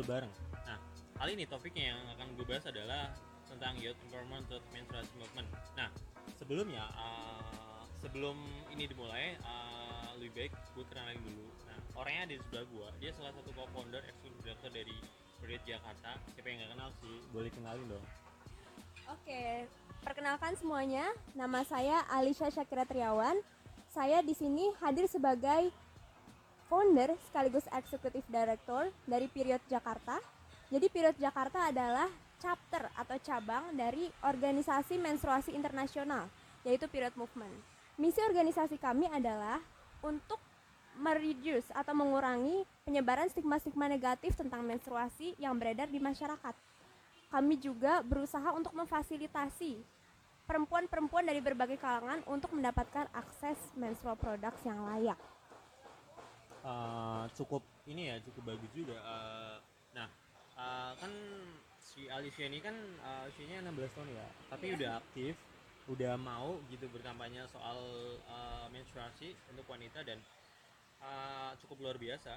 ngobrol 0.00 0.16
bareng. 0.16 0.32
Nah 0.64 0.78
kali 1.20 1.30
ini 1.36 1.44
topiknya 1.44 1.84
yang 1.92 2.00
akan 2.16 2.26
gue 2.32 2.44
bahas 2.48 2.64
adalah 2.64 3.12
tentang 3.52 3.76
youth 3.76 3.98
empowerment 4.08 4.48
atau 4.48 4.64
menstruasi 4.72 5.12
movement. 5.20 5.48
Nah 5.76 5.88
sebelumnya 6.40 6.88
uh, 6.96 7.84
sebelum 8.00 8.36
ini 8.72 8.88
dimulai 8.88 9.36
uh, 9.44 10.16
lebih 10.16 10.32
baik 10.48 10.52
gue 10.72 10.84
kenalin 10.88 11.20
dulu. 11.20 11.46
Nah 11.68 11.78
orangnya 12.00 12.22
ada 12.24 12.32
di 12.32 12.42
sebelah 12.48 12.64
gue. 12.64 12.88
Dia 13.04 13.10
salah 13.12 13.32
satu 13.36 13.50
co-founder, 13.52 14.00
executive 14.08 14.40
director 14.40 14.70
dari 14.72 14.96
Period 15.40 15.62
Jakarta. 15.68 16.16
Siapa 16.32 16.46
yang 16.48 16.58
nggak 16.64 16.72
kenal 16.72 16.88
sih? 17.04 17.16
Boleh 17.32 17.50
kenalin 17.52 17.86
dong. 17.92 18.06
Oke, 19.10 19.66
perkenalkan 20.00 20.56
semuanya. 20.56 21.04
Nama 21.36 21.60
saya 21.66 22.08
Alisha 22.08 22.48
Syakira 22.48 22.88
Triawan. 22.88 23.36
Saya 23.90 24.22
di 24.22 24.32
sini 24.38 24.70
hadir 24.78 25.10
sebagai 25.10 25.74
founder 26.70 27.18
sekaligus 27.26 27.66
executive 27.74 28.22
director 28.30 28.94
dari 29.02 29.26
Period 29.26 29.58
Jakarta. 29.66 30.22
Jadi 30.70 30.86
Period 30.86 31.18
Jakarta 31.18 31.66
adalah 31.66 32.06
chapter 32.38 32.86
atau 32.94 33.18
cabang 33.18 33.74
dari 33.74 34.06
organisasi 34.22 34.96
menstruasi 35.02 35.50
internasional, 35.50 36.30
yaitu 36.62 36.86
Period 36.86 37.12
Movement. 37.18 37.52
Misi 37.98 38.22
organisasi 38.22 38.78
kami 38.78 39.10
adalah 39.10 39.58
untuk 40.00 40.38
mereduce 40.94 41.66
atau 41.74 41.92
mengurangi 41.92 42.62
penyebaran 42.86 43.26
stigma-stigma 43.26 43.90
negatif 43.90 44.38
tentang 44.38 44.62
menstruasi 44.62 45.34
yang 45.42 45.58
beredar 45.58 45.90
di 45.90 45.98
masyarakat 45.98 46.54
kami 47.30 47.62
juga 47.62 48.02
berusaha 48.02 48.50
untuk 48.58 48.74
memfasilitasi 48.74 49.78
perempuan-perempuan 50.50 51.22
dari 51.22 51.38
berbagai 51.38 51.78
kalangan 51.78 52.26
untuk 52.26 52.50
mendapatkan 52.50 53.06
akses 53.14 53.54
menstrual 53.78 54.18
products 54.18 54.66
yang 54.66 54.82
layak. 54.82 55.16
Uh, 56.60 57.24
cukup 57.32 57.64
ini 57.88 58.12
ya 58.12 58.16
cukup 58.24 58.54
bagus 58.54 58.70
juga. 58.76 58.96
Uh, 59.00 59.56
nah 59.96 60.08
uh, 60.56 60.92
kan 61.00 61.12
si 61.80 62.06
Alicia 62.12 62.46
ini 62.46 62.60
kan 62.60 62.76
uh, 63.00 63.28
usianya 63.32 63.64
16 63.64 63.96
tahun 63.96 64.08
ya, 64.12 64.26
tapi 64.52 64.66
yeah. 64.70 64.76
udah 64.76 64.90
aktif, 65.00 65.34
udah 65.88 66.14
mau 66.20 66.60
gitu 66.68 66.86
berkampanye 66.92 67.42
soal 67.48 67.78
uh, 68.28 68.66
menstruasi 68.68 69.32
untuk 69.48 69.64
wanita 69.66 70.04
dan 70.04 70.20
uh, 71.00 71.56
cukup 71.64 71.88
luar 71.88 71.96
biasa. 71.96 72.36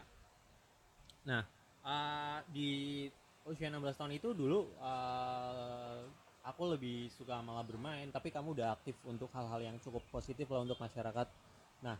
Nah 1.27 1.43
uh, 1.83 2.39
di 2.49 3.07
usia 3.43 3.67
16 3.67 3.99
tahun 3.99 4.13
itu 4.15 4.31
dulu 4.31 4.71
uh, 4.79 5.99
aku 6.47 6.75
lebih 6.75 7.11
suka 7.11 7.39
malah 7.43 7.63
bermain 7.63 8.07
tapi 8.11 8.31
kamu 8.31 8.55
udah 8.55 8.75
aktif 8.75 8.95
untuk 9.07 9.31
hal-hal 9.35 9.59
yang 9.63 9.75
cukup 9.83 10.03
positif 10.11 10.47
lah 10.47 10.63
untuk 10.63 10.79
masyarakat 10.79 11.27
nah 11.83 11.99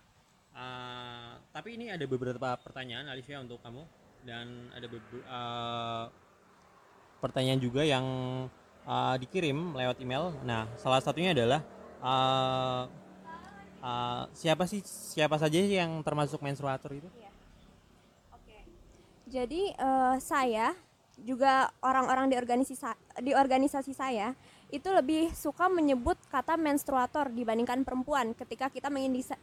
uh, 0.54 1.38
tapi 1.54 1.76
ini 1.78 1.90
ada 1.94 2.06
beberapa 2.06 2.56
pertanyaan 2.62 3.10
Alicia 3.10 3.42
untuk 3.42 3.62
kamu 3.62 3.84
dan 4.24 4.72
ada 4.72 4.88
uh, 4.88 6.06
pertanyaan 7.20 7.60
juga 7.60 7.84
yang 7.84 8.06
uh, 8.88 9.16
dikirim 9.20 9.76
lewat 9.76 10.00
email 10.00 10.34
nah 10.48 10.70
salah 10.80 11.04
satunya 11.04 11.36
adalah 11.36 11.62
uh, 12.00 12.88
uh, 13.84 14.24
siapa 14.32 14.64
sih 14.66 14.80
siapa 14.88 15.36
saja 15.36 15.60
yang 15.60 16.00
termasuk 16.02 16.40
menstruator 16.40 16.96
itu? 16.96 17.10
Iya. 17.20 17.32
Oke. 18.32 18.58
Jadi 19.28 19.62
uh, 19.76 20.16
saya 20.24 20.72
juga 21.20 21.70
orang-orang 21.84 22.34
di 22.34 22.36
organisasi 22.40 23.22
di 23.22 23.32
organisasi 23.38 23.94
saya 23.94 24.34
itu 24.74 24.90
lebih 24.90 25.30
suka 25.38 25.70
menyebut 25.70 26.18
kata 26.34 26.58
menstruator 26.58 27.30
dibandingkan 27.30 27.86
perempuan 27.86 28.34
ketika 28.34 28.74
kita 28.74 28.90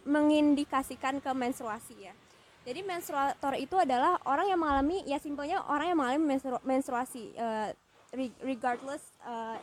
mengindikasikan 0.03 1.23
ke 1.23 1.31
menstruasi 1.31 2.11
ya. 2.11 2.15
Jadi 2.67 2.83
menstruator 2.83 3.55
itu 3.57 3.79
adalah 3.79 4.19
orang 4.27 4.51
yang 4.51 4.59
mengalami 4.59 5.07
ya 5.07 5.23
simpelnya 5.23 5.63
orang 5.71 5.95
yang 5.95 5.99
mengalami 6.03 6.35
menstru, 6.35 6.59
menstruasi 6.67 7.31
uh, 7.39 7.71
regardless 8.43 9.01
uh, 9.23 9.55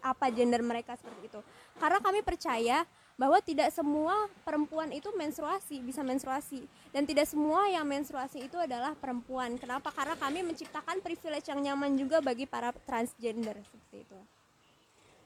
apa 0.00 0.30
gender 0.30 0.62
mereka 0.62 0.94
seperti 0.94 1.26
itu. 1.26 1.40
Karena 1.76 1.98
kami 1.98 2.22
percaya 2.22 2.86
bahwa 3.18 3.42
tidak 3.42 3.74
semua 3.74 4.30
perempuan 4.46 4.94
itu 4.94 5.10
menstruasi 5.10 5.82
bisa 5.82 6.06
menstruasi 6.06 6.64
dan 6.94 7.02
tidak 7.02 7.26
semua 7.26 7.66
yang 7.66 7.82
menstruasi 7.82 8.46
itu 8.46 8.56
adalah 8.62 8.94
perempuan. 8.94 9.58
Kenapa? 9.58 9.90
Karena 9.90 10.14
kami 10.14 10.46
menciptakan 10.46 11.02
privilege 11.02 11.50
yang 11.50 11.60
nyaman 11.60 11.98
juga 11.98 12.22
bagi 12.22 12.46
para 12.46 12.70
transgender 12.86 13.58
seperti 13.66 14.06
itu. 14.06 14.18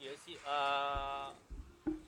Iya 0.00 0.16
sih. 0.24 0.36
Uh, 0.48 1.28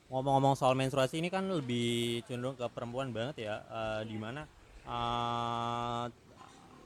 ngomong-ngomong 0.08 0.56
soal 0.56 0.72
menstruasi 0.72 1.20
ini 1.20 1.28
kan 1.28 1.44
lebih 1.44 2.24
cenderung 2.24 2.56
ke 2.56 2.64
perempuan 2.72 3.12
banget 3.12 3.44
ya. 3.44 3.60
Uh, 3.68 4.00
di 4.08 4.16
mana 4.16 4.48
uh, 4.88 6.08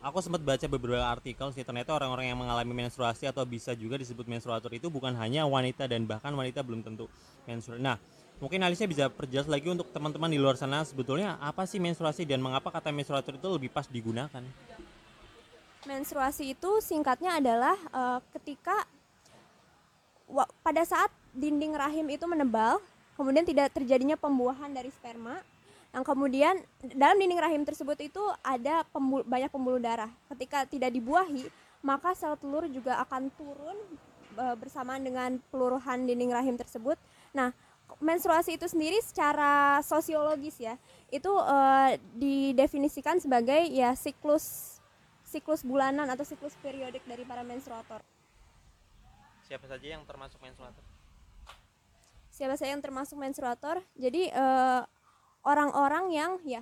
aku 0.03 0.19
sempat 0.19 0.43
baca 0.43 0.67
beberapa 0.67 1.07
artikel 1.07 1.55
sih 1.55 1.63
ternyata 1.63 1.95
orang-orang 1.95 2.35
yang 2.35 2.39
mengalami 2.43 2.75
menstruasi 2.75 3.31
atau 3.31 3.47
bisa 3.47 3.71
juga 3.79 4.03
disebut 4.03 4.27
menstruator 4.27 4.75
itu 4.75 4.91
bukan 4.91 5.15
hanya 5.15 5.47
wanita 5.47 5.87
dan 5.87 6.11
bahkan 6.11 6.35
wanita 6.35 6.67
belum 6.67 6.83
tentu 6.83 7.07
menstruasi. 7.47 7.79
Nah, 7.79 7.97
Mungkin 8.37 8.61
Alicia 8.61 8.85
bisa 8.85 9.09
perjelas 9.09 9.49
lagi 9.49 9.65
untuk 9.73 9.89
teman-teman 9.97 10.29
di 10.29 10.37
luar 10.37 10.61
sana 10.61 10.85
sebetulnya 10.85 11.41
apa 11.41 11.65
sih 11.65 11.81
menstruasi 11.81 12.29
dan 12.29 12.45
mengapa 12.45 12.69
kata 12.69 12.93
menstruator 12.93 13.41
itu 13.41 13.49
lebih 13.49 13.73
pas 13.73 13.89
digunakan? 13.89 14.45
Menstruasi 15.89 16.53
itu 16.53 16.71
singkatnya 16.85 17.41
adalah 17.41 17.81
uh, 17.97 18.21
ketika 18.37 18.85
pada 20.61 20.83
saat 20.85 21.09
dinding 21.33 21.73
rahim 21.77 22.07
itu 22.13 22.25
menebal, 22.29 22.83
kemudian 23.17 23.45
tidak 23.47 23.73
terjadinya 23.73 24.19
pembuahan 24.19 24.73
dari 24.73 24.93
sperma, 24.93 25.41
yang 25.97 26.05
kemudian 26.05 26.61
dalam 26.93 27.17
dinding 27.17 27.41
rahim 27.41 27.63
tersebut 27.65 27.97
itu 28.05 28.21
ada 28.45 28.85
pembul 28.93 29.25
banyak 29.25 29.49
pembuluh 29.49 29.81
darah. 29.81 30.13
Ketika 30.29 30.69
tidak 30.69 30.93
dibuahi, 30.93 31.49
maka 31.81 32.13
sel 32.13 32.37
telur 32.37 32.69
juga 32.69 33.01
akan 33.01 33.33
turun 33.33 33.79
e, 34.37 34.45
bersamaan 34.61 35.01
dengan 35.01 35.41
peluruhan 35.49 36.05
dinding 36.05 36.37
rahim 36.37 36.61
tersebut. 36.61 37.01
Nah, 37.33 37.57
menstruasi 38.03 38.61
itu 38.61 38.67
sendiri 38.69 38.99
secara 39.01 39.81
sosiologis 39.81 40.59
ya 40.59 40.75
itu 41.09 41.31
uh, 41.31 41.95
didefinisikan 42.19 43.23
sebagai 43.23 43.71
ya 43.71 43.95
siklus 43.95 44.77
siklus 45.23 45.63
bulanan 45.63 46.11
atau 46.11 46.27
siklus 46.27 46.59
periodik 46.59 47.03
dari 47.07 47.23
para 47.23 47.47
menstruator. 47.47 48.03
Siapa 49.47 49.67
saja 49.71 49.87
yang 49.95 50.03
termasuk 50.03 50.43
menstruator? 50.43 50.83
Siapa 52.35 52.55
saja 52.59 52.75
yang 52.75 52.83
termasuk 52.83 53.17
menstruator? 53.17 53.81
Jadi 53.95 54.29
eh, 54.29 54.83
orang-orang 55.47 56.11
yang 56.11 56.31
ya 56.43 56.61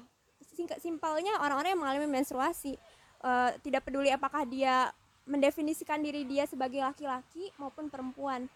singkat 0.54 0.78
simpelnya 0.78 1.34
orang-orang 1.40 1.74
yang 1.74 1.82
mengalami 1.82 2.06
menstruasi 2.06 2.78
uh, 3.26 3.50
tidak 3.58 3.82
peduli 3.82 4.06
apakah 4.14 4.46
dia 4.46 4.94
mendefinisikan 5.26 5.98
diri 5.98 6.22
dia 6.22 6.46
sebagai 6.46 6.78
laki-laki 6.78 7.50
maupun 7.58 7.90
perempuan. 7.90 8.46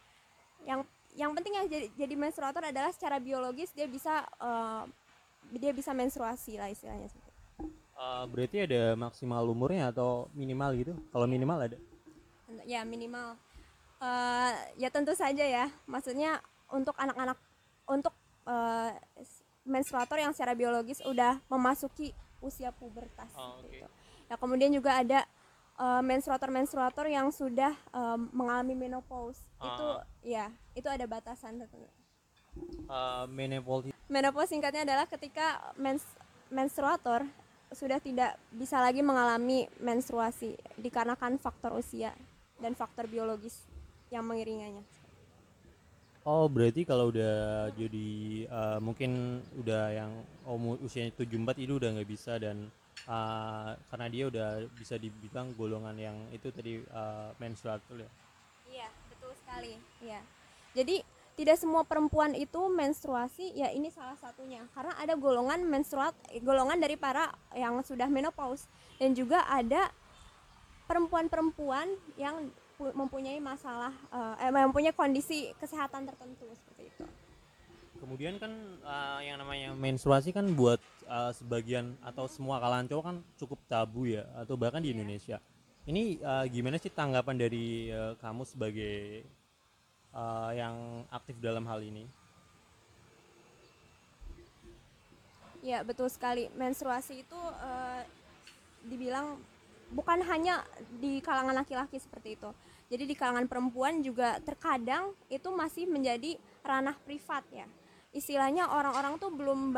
Yang 0.63 0.87
yang 1.19 1.35
penting 1.35 1.59
yang 1.59 1.67
jadi, 1.67 1.91
jadi 1.99 2.15
menstruator 2.15 2.63
adalah 2.71 2.95
secara 2.95 3.19
biologis 3.19 3.75
dia 3.75 3.91
bisa 3.91 4.23
uh, 4.39 4.87
dia 5.51 5.75
bisa 5.75 5.91
menstruasi 5.91 6.55
lah 6.55 6.71
istilahnya 6.71 7.11
uh, 7.99 8.25
berarti 8.31 8.69
ada 8.71 8.95
maksimal 8.95 9.43
umurnya 9.51 9.91
atau 9.91 10.31
minimal 10.37 10.71
gitu 10.79 10.93
kalau 11.11 11.27
minimal 11.27 11.59
ada 11.59 11.79
ya 12.65 12.87
minimal 12.87 13.35
uh, 14.03 14.53
ya 14.79 14.89
tentu 14.91 15.13
saja 15.15 15.45
ya 15.45 15.67
maksudnya 15.87 16.43
untuk 16.71 16.95
anak-anak 16.99 17.39
untuk 17.89 18.15
uh, 18.45 18.93
menstruator 19.69 20.21
yang 20.21 20.33
secara 20.33 20.57
biologis 20.57 21.05
udah 21.05 21.41
memasuki 21.53 22.17
usia 22.39 22.71
pubertas 22.71 23.29
oh, 23.35 23.61
okay. 23.61 23.83
gitu. 23.83 23.87
ya 24.31 24.35
kemudian 24.39 24.71
juga 24.71 25.01
ada 25.01 25.27
uh, 25.77 26.03
menstruator-menstruator 26.05 27.07
yang 27.11 27.29
sudah 27.35 27.75
um, 27.91 28.31
mengalami 28.33 28.75
menopause 28.79 29.41
uh. 29.59 29.67
itu 29.69 29.89
ya 30.35 30.47
itu 30.73 30.89
ada 30.89 31.05
batasan 31.05 31.61
tertentu. 31.61 31.91
Uh, 32.91 33.29
menopause 33.31 33.93
menopause 34.11 34.51
singkatnya 34.51 34.83
adalah 34.89 35.07
ketika 35.07 35.75
mens 35.79 36.03
menstruator 36.49 37.29
sudah 37.69 38.01
tidak 38.01 38.41
bisa 38.49 38.81
lagi 38.81 39.05
mengalami 39.05 39.69
menstruasi 39.77 40.57
dikarenakan 40.81 41.37
faktor 41.37 41.77
usia 41.77 42.17
dan 42.57 42.73
faktor 42.73 43.05
biologis 43.05 43.69
yang 44.09 44.25
mengiringannya. 44.25 44.85
Oh 46.29 46.45
berarti 46.45 46.85
kalau 46.85 47.09
udah 47.09 47.73
jadi 47.73 48.09
uh, 48.53 48.79
mungkin 48.85 49.41
udah 49.57 49.85
yang 49.97 50.13
oh, 50.45 50.77
usianya 50.85 51.15
74 51.17 51.65
itu 51.65 51.73
udah 51.81 51.89
nggak 51.97 52.11
bisa 52.11 52.37
dan 52.37 52.69
uh, 53.09 53.73
karena 53.89 54.07
dia 54.13 54.25
udah 54.29 54.49
bisa 54.77 55.01
dibilang 55.01 55.57
golongan 55.57 55.97
yang 55.97 56.17
itu 56.29 56.53
tadi 56.53 56.85
uh, 56.93 57.33
menstruator 57.41 58.05
ya. 58.05 58.11
Iya 58.69 58.89
betul 59.09 59.33
sekali. 59.41 59.73
Iya. 60.05 60.21
Jadi 60.77 61.01
tidak 61.39 61.57
semua 61.57 61.87
perempuan 61.87 62.35
itu 62.35 62.61
menstruasi 62.67 63.57
ya 63.57 63.73
ini 63.73 63.89
salah 63.89 64.19
satunya. 64.21 64.67
Karena 64.77 64.99
ada 65.01 65.17
golongan 65.17 65.65
menstruat 65.65 66.13
golongan 66.45 66.77
dari 66.77 67.01
para 67.01 67.33
yang 67.57 67.81
sudah 67.81 68.11
menopause. 68.11 68.69
Dan 69.01 69.17
juga 69.17 69.47
ada 69.49 69.89
perempuan-perempuan 70.91 71.89
yang 72.19 72.51
mempunyai 72.79 73.43
masalah 73.43 73.91
uh, 74.15 74.39
eh, 74.39 74.55
mempunyai 74.55 74.95
kondisi 74.95 75.51
kesehatan 75.59 76.07
tertentu 76.07 76.47
seperti 76.55 76.83
itu. 76.87 77.05
Kemudian 77.99 78.39
kan 78.39 78.55
uh, 78.87 79.19
yang 79.19 79.43
namanya 79.43 79.75
menstruasi 79.75 80.31
kan 80.31 80.47
buat 80.55 80.79
uh, 81.11 81.35
sebagian 81.35 81.99
atau 82.07 82.31
semua 82.31 82.63
kalangan 82.63 82.87
cowok 82.87 83.05
kan 83.05 83.17
cukup 83.35 83.59
tabu 83.67 84.07
ya 84.07 84.23
atau 84.39 84.55
bahkan 84.55 84.79
di 84.79 84.95
Indonesia. 84.95 85.43
Ini 85.89 86.23
uh, 86.23 86.47
gimana 86.47 86.79
sih 86.79 86.95
tanggapan 86.95 87.35
dari 87.35 87.91
uh, 87.91 88.15
kamu 88.23 88.47
sebagai 88.47 89.27
uh, 90.15 90.55
yang 90.55 91.03
aktif 91.11 91.35
dalam 91.43 91.67
hal 91.67 91.83
ini? 91.83 92.07
Ya 95.59 95.83
betul 95.83 96.07
sekali. 96.07 96.47
Menstruasi 96.55 97.27
itu 97.27 97.41
uh, 97.59 98.07
dibilang 98.87 99.43
bukan 99.93 100.21
hanya 100.27 100.65
di 101.01 101.21
kalangan 101.25 101.57
laki-laki 101.57 101.97
seperti 102.01 102.37
itu. 102.37 102.51
Jadi 102.89 103.05
di 103.05 103.15
kalangan 103.17 103.45
perempuan 103.45 104.01
juga 104.01 104.41
terkadang 104.41 105.13
itu 105.29 105.49
masih 105.53 105.85
menjadi 105.85 106.41
ranah 106.65 106.97
privat 107.05 107.45
ya. 107.53 107.69
Istilahnya 108.13 108.73
orang-orang 108.73 109.21
tuh 109.21 109.29
belum 109.29 109.77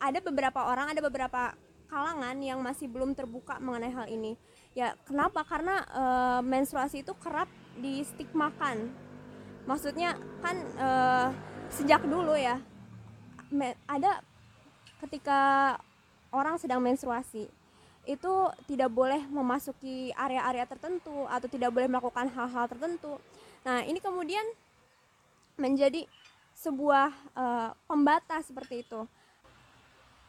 ada 0.00 0.18
beberapa 0.24 0.60
orang, 0.64 0.96
ada 0.96 1.00
beberapa 1.04 1.52
kalangan 1.92 2.36
yang 2.40 2.64
masih 2.64 2.88
belum 2.88 3.12
terbuka 3.12 3.60
mengenai 3.60 3.92
hal 3.92 4.06
ini. 4.08 4.40
Ya 4.72 4.96
kenapa? 5.04 5.44
Karena 5.44 5.84
uh, 5.92 6.40
menstruasi 6.40 7.04
itu 7.04 7.12
kerap 7.20 7.48
distigmakan. 7.76 8.88
Maksudnya 9.68 10.16
kan 10.40 10.56
uh, 10.80 11.28
sejak 11.68 12.04
dulu 12.08 12.32
ya 12.32 12.56
ada 13.84 14.24
ketika 15.04 15.40
orang 16.32 16.56
sedang 16.56 16.80
menstruasi 16.80 17.52
itu 18.02 18.50
tidak 18.66 18.90
boleh 18.90 19.22
memasuki 19.30 20.10
area-area 20.18 20.66
tertentu 20.66 21.22
atau 21.30 21.46
tidak 21.46 21.70
boleh 21.70 21.86
melakukan 21.86 22.26
hal-hal 22.34 22.66
tertentu. 22.66 23.14
Nah, 23.62 23.86
ini 23.86 24.02
kemudian 24.02 24.42
menjadi 25.54 26.02
sebuah 26.58 27.14
uh, 27.38 27.70
pembatas 27.86 28.50
seperti 28.50 28.82
itu. 28.82 29.06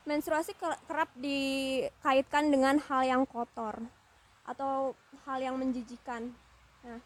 Menstruasi 0.05 0.53
kerap 0.85 1.09
dikaitkan 1.17 2.53
dengan 2.53 2.77
hal 2.77 3.07
yang 3.07 3.23
kotor 3.25 3.81
atau 4.45 4.93
hal 5.25 5.39
yang 5.41 5.55
menjijikan. 5.57 6.29
Nah, 6.85 6.99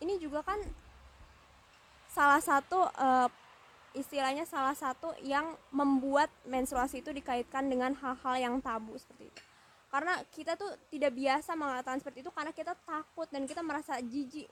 ini 0.00 0.16
juga 0.16 0.40
kan 0.40 0.56
salah 2.08 2.40
satu 2.40 2.88
uh, 2.96 3.28
istilahnya 3.92 4.46
salah 4.48 4.72
satu 4.72 5.12
yang 5.20 5.52
membuat 5.68 6.30
menstruasi 6.48 7.02
itu 7.04 7.10
dikaitkan 7.12 7.66
dengan 7.68 7.92
hal-hal 7.98 8.36
yang 8.38 8.54
tabu 8.62 8.94
seperti 8.94 9.28
itu 9.28 9.42
karena 9.94 10.18
kita 10.34 10.58
tuh 10.58 10.74
tidak 10.90 11.14
biasa 11.14 11.54
mengatakan 11.54 12.02
seperti 12.02 12.26
itu 12.26 12.30
karena 12.34 12.50
kita 12.50 12.74
takut 12.82 13.30
dan 13.30 13.46
kita 13.46 13.62
merasa 13.62 14.02
jijik. 14.02 14.50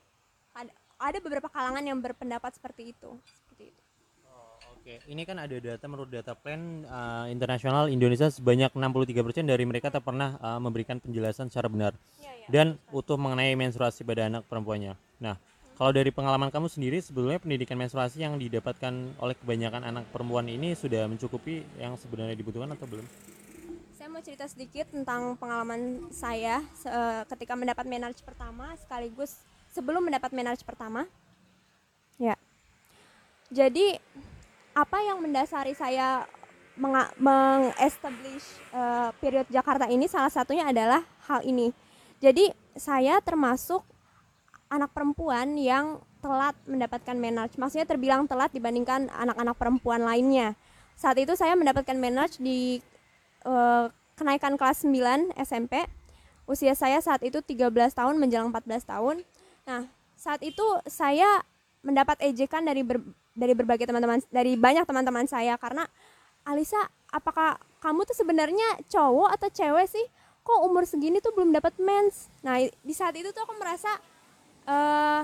Ada, 0.55 0.71
ada 0.95 1.17
beberapa 1.19 1.51
kalangan 1.51 1.83
yang 1.83 1.99
berpendapat 1.99 2.55
seperti 2.55 2.95
itu 2.95 3.19
seperti 3.43 3.75
itu. 3.75 3.81
Oh, 4.23 4.55
Oke, 4.79 5.03
ini 5.11 5.27
kan 5.27 5.43
ada 5.43 5.51
data 5.59 5.83
menurut 5.91 6.07
data 6.07 6.31
plan 6.31 6.87
uh, 6.87 7.27
internasional 7.27 7.91
Indonesia 7.91 8.31
sebanyak 8.31 8.71
63% 8.71 9.43
dari 9.43 9.67
mereka 9.67 9.91
tak 9.91 10.07
pernah 10.07 10.39
uh, 10.39 10.63
memberikan 10.63 11.03
penjelasan 11.03 11.51
secara 11.51 11.67
benar. 11.67 11.91
Ya, 12.23 12.31
ya, 12.31 12.47
dan 12.47 12.67
utuh 12.95 13.19
mengenai 13.19 13.51
menstruasi 13.59 14.07
pada 14.07 14.31
anak 14.31 14.47
perempuannya. 14.47 14.95
Nah, 15.19 15.35
kalau 15.75 15.91
dari 15.91 16.15
pengalaman 16.15 16.55
kamu 16.55 16.71
sendiri, 16.71 17.03
sebetulnya 17.03 17.43
pendidikan 17.43 17.75
menstruasi 17.75 18.23
yang 18.23 18.39
didapatkan 18.39 19.19
oleh 19.19 19.35
kebanyakan 19.35 19.91
anak 19.91 20.07
perempuan 20.07 20.47
ini 20.47 20.71
sudah 20.71 21.03
mencukupi 21.11 21.67
yang 21.75 21.99
sebenarnya 21.99 22.39
dibutuhkan 22.39 22.71
atau 22.71 22.87
belum? 22.87 23.32
Cerita 24.23 24.47
sedikit 24.47 24.87
tentang 24.87 25.35
pengalaman 25.35 26.07
saya 26.07 26.63
ketika 27.27 27.59
mendapat 27.59 27.83
menarch 27.83 28.23
pertama, 28.23 28.71
sekaligus 28.79 29.35
sebelum 29.75 29.99
mendapat 29.99 30.31
menarch 30.31 30.63
pertama. 30.63 31.03
Ya, 32.15 32.39
jadi 33.51 33.99
apa 34.73 34.97
yang 35.05 35.21
mendasari 35.21 35.77
saya 35.77 36.25
mengestablish 36.73 38.47
uh, 38.73 39.13
period 39.21 39.45
Jakarta 39.51 39.85
ini 39.85 40.09
salah 40.09 40.33
satunya 40.33 40.65
adalah 40.65 41.05
hal 41.29 41.45
ini. 41.45 41.69
Jadi 42.17 42.49
saya 42.73 43.21
termasuk 43.21 43.85
anak 44.71 44.89
perempuan 44.89 45.53
yang 45.53 46.01
telat 46.23 46.57
mendapatkan 46.65 47.13
menarche. 47.13 47.61
Maksudnya 47.61 47.85
terbilang 47.85 48.25
telat 48.25 48.49
dibandingkan 48.49 49.11
anak-anak 49.13 49.53
perempuan 49.53 50.01
lainnya. 50.01 50.57
Saat 50.97 51.21
itu 51.21 51.37
saya 51.37 51.53
mendapatkan 51.53 51.93
menarche 51.93 52.41
di 52.41 52.79
uh, 53.45 53.91
kenaikan 54.15 54.55
kelas 54.59 54.85
9 54.85 55.33
SMP. 55.39 55.85
Usia 56.43 56.75
saya 56.75 56.99
saat 56.99 57.23
itu 57.23 57.39
13 57.39 57.71
tahun 57.95 58.19
menjelang 58.19 58.51
14 58.51 58.83
tahun. 58.83 59.23
Nah, 59.63 59.87
saat 60.19 60.43
itu 60.43 60.63
saya 60.87 61.43
mendapat 61.83 62.19
ejekan 62.23 62.63
dari 62.63 62.83
ber, 62.83 62.99
dari 63.35 63.53
berbagai 63.55 63.87
teman-teman 63.87 64.23
dari 64.31 64.55
banyak 64.55 64.87
teman-teman 64.87 65.27
saya 65.27 65.55
karena 65.59 65.87
Alisa, 66.43 66.79
apakah 67.07 67.55
kamu 67.79 68.03
tuh 68.03 68.15
sebenarnya 68.15 68.83
cowok 68.91 69.29
atau 69.39 69.47
cewek 69.47 69.87
sih? 69.87 70.05
Kok 70.43 70.67
umur 70.67 70.83
segini 70.83 71.23
tuh 71.23 71.31
belum 71.31 71.55
dapat 71.55 71.79
mens? 71.79 72.27
Nah, 72.43 72.59
di 72.59 72.91
saat 72.91 73.15
itu 73.15 73.31
tuh 73.31 73.47
aku 73.47 73.55
merasa 73.55 73.87
uh, 74.67 75.23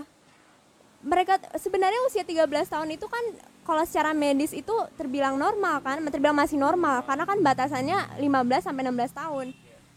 mereka 1.04 1.40
sebenarnya 1.60 2.00
usia 2.08 2.24
13 2.24 2.48
tahun 2.48 2.90
itu 2.96 3.04
kan 3.08 3.24
kalau 3.64 3.84
secara 3.86 4.12
medis 4.16 4.52
itu 4.56 4.74
terbilang 4.98 5.38
normal 5.38 5.80
kan, 5.84 6.02
terbilang 6.10 6.36
masih 6.36 6.58
normal 6.58 7.06
karena 7.06 7.24
kan 7.28 7.38
batasannya 7.40 8.00
15 8.18 8.66
sampai 8.66 8.84
16 8.88 9.14
tahun. 9.14 9.48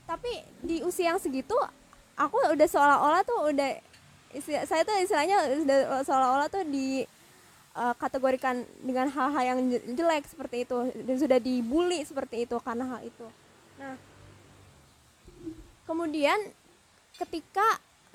Tapi 0.04 0.32
di 0.60 0.76
usia 0.84 1.14
yang 1.14 1.20
segitu 1.22 1.56
aku 2.18 2.36
udah 2.52 2.68
seolah-olah 2.68 3.22
tuh 3.24 3.38
udah 3.54 3.70
saya 4.64 4.82
tuh 4.84 4.96
istilahnya 5.00 5.60
udah 5.64 6.04
seolah-olah 6.04 6.48
tuh 6.48 6.64
di 6.68 7.04
uh, 7.76 7.94
kategorikan 7.96 8.64
dengan 8.80 9.08
hal-hal 9.08 9.56
yang 9.56 9.58
jelek 9.92 10.24
seperti 10.28 10.64
itu 10.68 10.76
dan 11.04 11.16
sudah 11.16 11.38
dibully 11.40 12.00
seperti 12.04 12.44
itu 12.44 12.56
karena 12.60 12.96
hal 12.96 13.00
itu. 13.04 13.26
Nah, 13.80 13.96
kemudian 15.88 16.38
ketika 17.16 17.64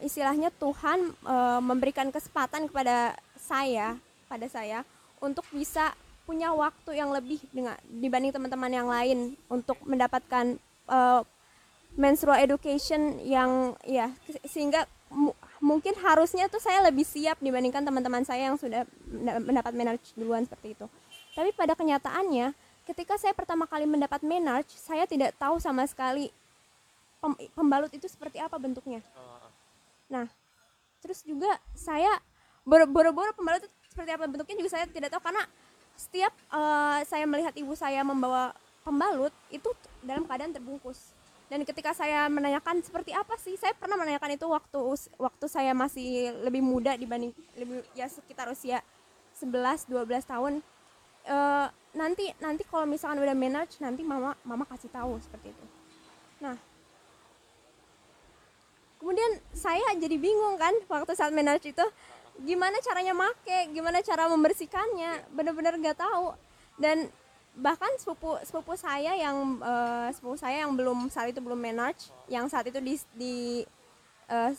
istilahnya 0.02 0.54
Tuhan 0.54 1.14
e, 1.26 1.36
memberikan 1.62 2.14
kesempatan 2.14 2.70
kepada 2.70 3.18
saya 3.38 3.98
pada 4.30 4.46
saya 4.46 4.86
untuk 5.24 5.46
bisa 5.54 5.94
punya 6.28 6.52
waktu 6.52 7.00
yang 7.00 7.10
lebih 7.16 7.40
dengan 7.56 7.80
dibanding 7.88 8.36
teman-teman 8.36 8.72
yang 8.72 8.88
lain 8.92 9.40
untuk 9.48 9.80
mendapatkan 9.88 10.60
e, 10.86 11.00
menstrual 11.96 12.38
education 12.44 13.18
yang 13.24 13.74
ya 13.88 14.12
sehingga 14.44 14.86
mungkin 15.64 15.96
harusnya 16.04 16.52
tuh 16.52 16.60
saya 16.60 16.84
lebih 16.84 17.08
siap 17.08 17.40
dibandingkan 17.40 17.82
teman-teman 17.82 18.28
saya 18.28 18.52
yang 18.52 18.60
sudah 18.60 18.84
mendapat 19.40 19.72
menarche 19.72 20.12
duluan 20.20 20.44
seperti 20.44 20.76
itu. 20.76 20.86
Tapi 21.32 21.56
pada 21.56 21.80
kenyataannya 21.80 22.52
ketika 22.84 23.16
saya 23.16 23.32
pertama 23.32 23.64
kali 23.64 23.88
mendapat 23.88 24.20
menarche, 24.20 24.76
saya 24.76 25.08
tidak 25.08 25.32
tahu 25.40 25.64
sama 25.64 25.88
sekali 25.88 26.28
pembalut 27.56 27.90
itu 27.96 28.06
seperti 28.06 28.38
apa 28.44 28.60
bentuknya. 28.60 29.00
Oh 29.16 29.38
Nah, 30.08 30.26
terus 31.04 31.24
juga 31.24 31.60
saya 31.76 32.10
boro-boro 32.68 33.32
pembalut 33.36 33.64
itu 33.64 33.77
seperti 33.98 34.14
apa 34.14 34.30
bentuknya 34.30 34.62
juga 34.62 34.78
saya 34.78 34.86
tidak 34.86 35.10
tahu 35.10 35.26
karena 35.26 35.42
setiap 35.98 36.30
uh, 36.54 37.02
saya 37.02 37.26
melihat 37.26 37.50
ibu 37.58 37.74
saya 37.74 38.06
membawa 38.06 38.54
pembalut 38.86 39.34
itu 39.50 39.74
dalam 40.06 40.22
keadaan 40.30 40.54
terbungkus. 40.54 41.18
Dan 41.50 41.66
ketika 41.66 41.98
saya 41.98 42.30
menanyakan 42.30 42.86
seperti 42.86 43.16
apa 43.18 43.34
sih, 43.42 43.58
saya 43.58 43.74
pernah 43.74 43.98
menanyakan 43.98 44.38
itu 44.38 44.46
waktu 44.46 44.78
waktu 45.18 45.46
saya 45.50 45.74
masih 45.74 46.30
lebih 46.46 46.62
muda 46.62 46.94
dibanding 46.94 47.34
lebih 47.58 47.82
ya 47.98 48.06
sekitar 48.06 48.46
usia 48.54 48.86
11 49.34 49.90
12 49.90 50.06
tahun. 50.30 50.54
Uh, 51.26 51.68
nanti 51.98 52.30
nanti 52.38 52.62
kalau 52.70 52.86
misalkan 52.86 53.18
udah 53.18 53.34
manage 53.34 53.82
nanti 53.82 54.06
mama 54.06 54.38
mama 54.46 54.70
kasih 54.70 54.94
tahu 54.94 55.18
seperti 55.18 55.50
itu. 55.50 55.66
Nah, 56.38 56.54
kemudian 59.02 59.42
saya 59.58 59.98
jadi 59.98 60.20
bingung 60.20 60.62
kan 60.62 60.76
waktu 60.86 61.18
saat 61.18 61.34
menarche 61.34 61.72
itu 61.74 61.86
gimana 62.46 62.78
caranya 62.84 63.14
make 63.18 63.74
gimana 63.74 64.02
cara 64.02 64.30
membersihkannya. 64.30 65.32
Bener-bener 65.34 65.74
nggak 65.78 65.98
tahu. 65.98 66.34
Dan 66.78 67.10
bahkan 67.58 67.90
sepupu 67.98 68.38
sepupu 68.46 68.78
saya 68.78 69.18
yang 69.18 69.58
uh, 69.62 70.10
sepupu 70.14 70.38
saya 70.38 70.62
yang 70.62 70.78
belum 70.78 71.10
saat 71.10 71.34
itu 71.34 71.42
belum 71.42 71.58
menarche 71.58 72.14
yang 72.30 72.46
saat 72.46 72.70
itu 72.70 72.78
di 72.78 73.02
di 73.18 73.36
uh, 74.30 74.54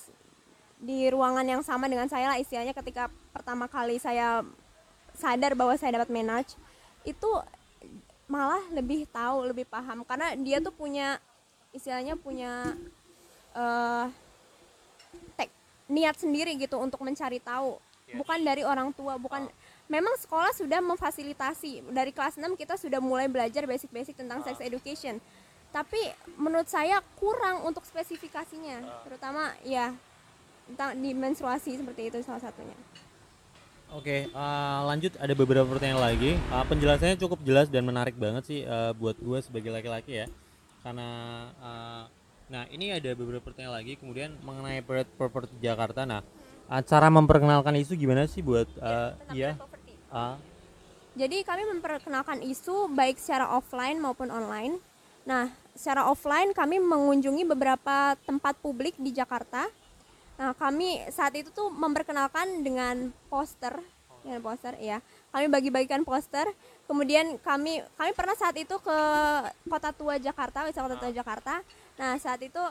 di 0.83 1.07
ruangan 1.07 1.47
yang 1.47 1.63
sama 1.63 1.87
dengan 1.87 2.11
saya 2.11 2.27
lah 2.27 2.39
istilahnya 2.43 2.75
ketika 2.75 3.07
pertama 3.31 3.71
kali 3.71 4.03
saya 4.03 4.43
sadar 5.15 5.55
bahwa 5.55 5.75
saya 5.79 5.99
dapat 5.99 6.11
menarche 6.11 6.59
itu 7.07 7.31
malah 8.29 8.61
lebih 8.71 9.09
tahu 9.09 9.49
lebih 9.49 9.67
paham. 9.67 10.05
Karena 10.05 10.37
dia 10.37 10.61
tuh 10.61 10.71
punya 10.71 11.19
istilahnya 11.73 12.15
punya 12.15 12.77
uh, 13.57 14.07
niat 15.89 16.17
sendiri 16.21 16.55
gitu 16.61 16.77
untuk 16.77 17.01
mencari 17.01 17.41
tahu 17.41 17.81
yes. 18.09 18.17
bukan 18.21 18.39
dari 18.45 18.63
orang 18.63 18.93
tua 18.93 19.17
bukan 19.17 19.49
oh. 19.49 19.53
memang 19.89 20.15
sekolah 20.21 20.53
sudah 20.53 20.81
memfasilitasi 20.85 21.89
dari 21.93 22.13
kelas 22.13 22.37
6 22.37 22.45
kita 22.61 22.77
sudah 22.77 23.01
mulai 23.01 23.27
belajar 23.27 23.65
basic-basic 23.65 24.17
tentang 24.17 24.41
oh. 24.41 24.45
sex 24.45 24.61
education 24.61 25.17
tapi 25.69 26.01
menurut 26.41 26.69
saya 26.69 27.01
kurang 27.21 27.65
untuk 27.65 27.85
spesifikasinya 27.85 28.85
oh. 28.85 29.03
terutama 29.09 29.53
ya 29.65 29.93
tentang 30.69 30.97
di 31.01 31.17
menstruasi 31.17 31.81
seperti 31.81 32.13
itu 32.13 32.21
salah 32.21 32.45
satunya 32.45 32.77
Oke, 33.89 34.29
uh, 34.37 34.85
lanjut 34.85 35.17
ada 35.17 35.33
beberapa 35.33 35.65
pertanyaan 35.65 36.13
lagi. 36.13 36.37
Uh, 36.53 36.61
penjelasannya 36.69 37.17
cukup 37.17 37.41
jelas 37.41 37.73
dan 37.73 37.89
menarik 37.89 38.21
banget 38.21 38.45
sih 38.45 38.61
uh, 38.69 38.93
buat 38.93 39.17
gue 39.17 39.41
sebagai 39.41 39.73
laki-laki 39.73 40.21
ya. 40.21 40.27
Karena 40.85 41.09
uh, 41.57 42.05
nah 42.49 42.65
ini 42.73 42.93
ada 42.93 43.13
beberapa 43.13 43.45
pertanyaan 43.45 43.81
lagi. 43.81 44.01
Kemudian 44.01 44.37
mengenai 44.41 44.81
period 44.81 45.09
property 45.17 45.53
Jakarta. 45.61 46.09
Nah, 46.09 46.25
uh, 46.69 46.83
cara 46.85 47.09
memperkenalkan 47.13 47.77
isu 47.81 47.97
gimana 47.97 48.25
sih 48.25 48.41
buat 48.41 48.69
uh, 48.81 49.13
ya? 49.37 49.57
Uh. 50.09 50.37
Jadi 51.19 51.43
kami 51.43 51.69
memperkenalkan 51.69 52.41
isu 52.45 52.93
baik 52.95 53.19
secara 53.21 53.53
offline 53.57 53.99
maupun 53.99 54.31
online. 54.31 54.81
Nah, 55.29 55.53
secara 55.77 56.09
offline 56.09 56.57
kami 56.57 56.81
mengunjungi 56.81 57.45
beberapa 57.45 58.17
tempat 58.25 58.57
publik 58.63 58.97
di 58.97 59.13
Jakarta 59.13 59.69
Nah, 60.39 60.55
kami 60.55 61.03
saat 61.11 61.35
itu 61.35 61.51
tuh 61.51 61.67
memperkenalkan 61.67 62.63
dengan 62.63 63.11
poster, 63.27 63.75
dengan 64.23 64.39
poster 64.39 64.79
ya. 64.79 65.03
Kami 65.35 65.51
bagi-bagikan 65.51 66.07
poster. 66.07 66.47
Kemudian 66.87 67.43
kami 67.43 67.83
kami 67.99 68.11
pernah 68.15 68.39
saat 68.39 68.55
itu 68.55 68.79
ke 68.79 68.99
Kota 69.67 69.91
Tua 69.91 70.15
Jakarta, 70.23 70.63
wisata 70.63 70.87
Kota 70.87 70.97
Tua 71.03 71.13
Jakarta. 71.13 71.55
Nah, 71.99 72.15
saat 72.23 72.39
itu 72.41 72.63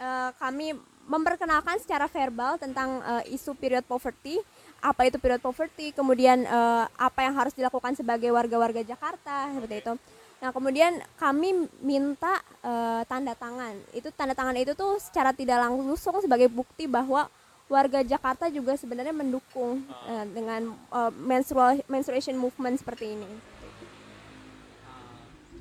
uh, 0.00 0.30
kami 0.40 0.72
memperkenalkan 1.04 1.76
secara 1.78 2.08
verbal 2.08 2.56
tentang 2.56 3.04
uh, 3.04 3.22
isu 3.28 3.52
period 3.54 3.84
poverty, 3.84 4.40
apa 4.80 5.04
itu 5.04 5.20
period 5.20 5.44
poverty, 5.44 5.92
kemudian 5.92 6.48
uh, 6.48 6.88
apa 6.96 7.28
yang 7.28 7.34
harus 7.36 7.52
dilakukan 7.52 7.92
sebagai 7.92 8.32
warga-warga 8.32 8.80
Jakarta 8.80 9.52
seperti 9.52 9.84
itu. 9.84 9.94
Nah, 10.40 10.50
kemudian 10.56 10.96
kami 11.20 11.68
minta 11.84 12.40
uh, 12.64 13.04
tanda 13.04 13.36
tangan. 13.36 13.76
Itu 13.92 14.08
tanda 14.16 14.32
tangan 14.32 14.56
itu 14.56 14.72
tuh 14.72 14.96
secara 14.96 15.36
tidak 15.36 15.60
langsung 15.60 16.16
sebagai 16.24 16.48
bukti 16.48 16.88
bahwa 16.88 17.28
warga 17.68 18.00
Jakarta 18.00 18.48
juga 18.48 18.74
sebenarnya 18.74 19.12
mendukung 19.12 19.84
uh, 20.08 20.24
dengan 20.32 20.72
uh, 20.88 21.12
menstrual 21.12 21.84
menstruation 21.86 22.40
movement 22.40 22.80
seperti 22.80 23.12
ini. 23.20 23.59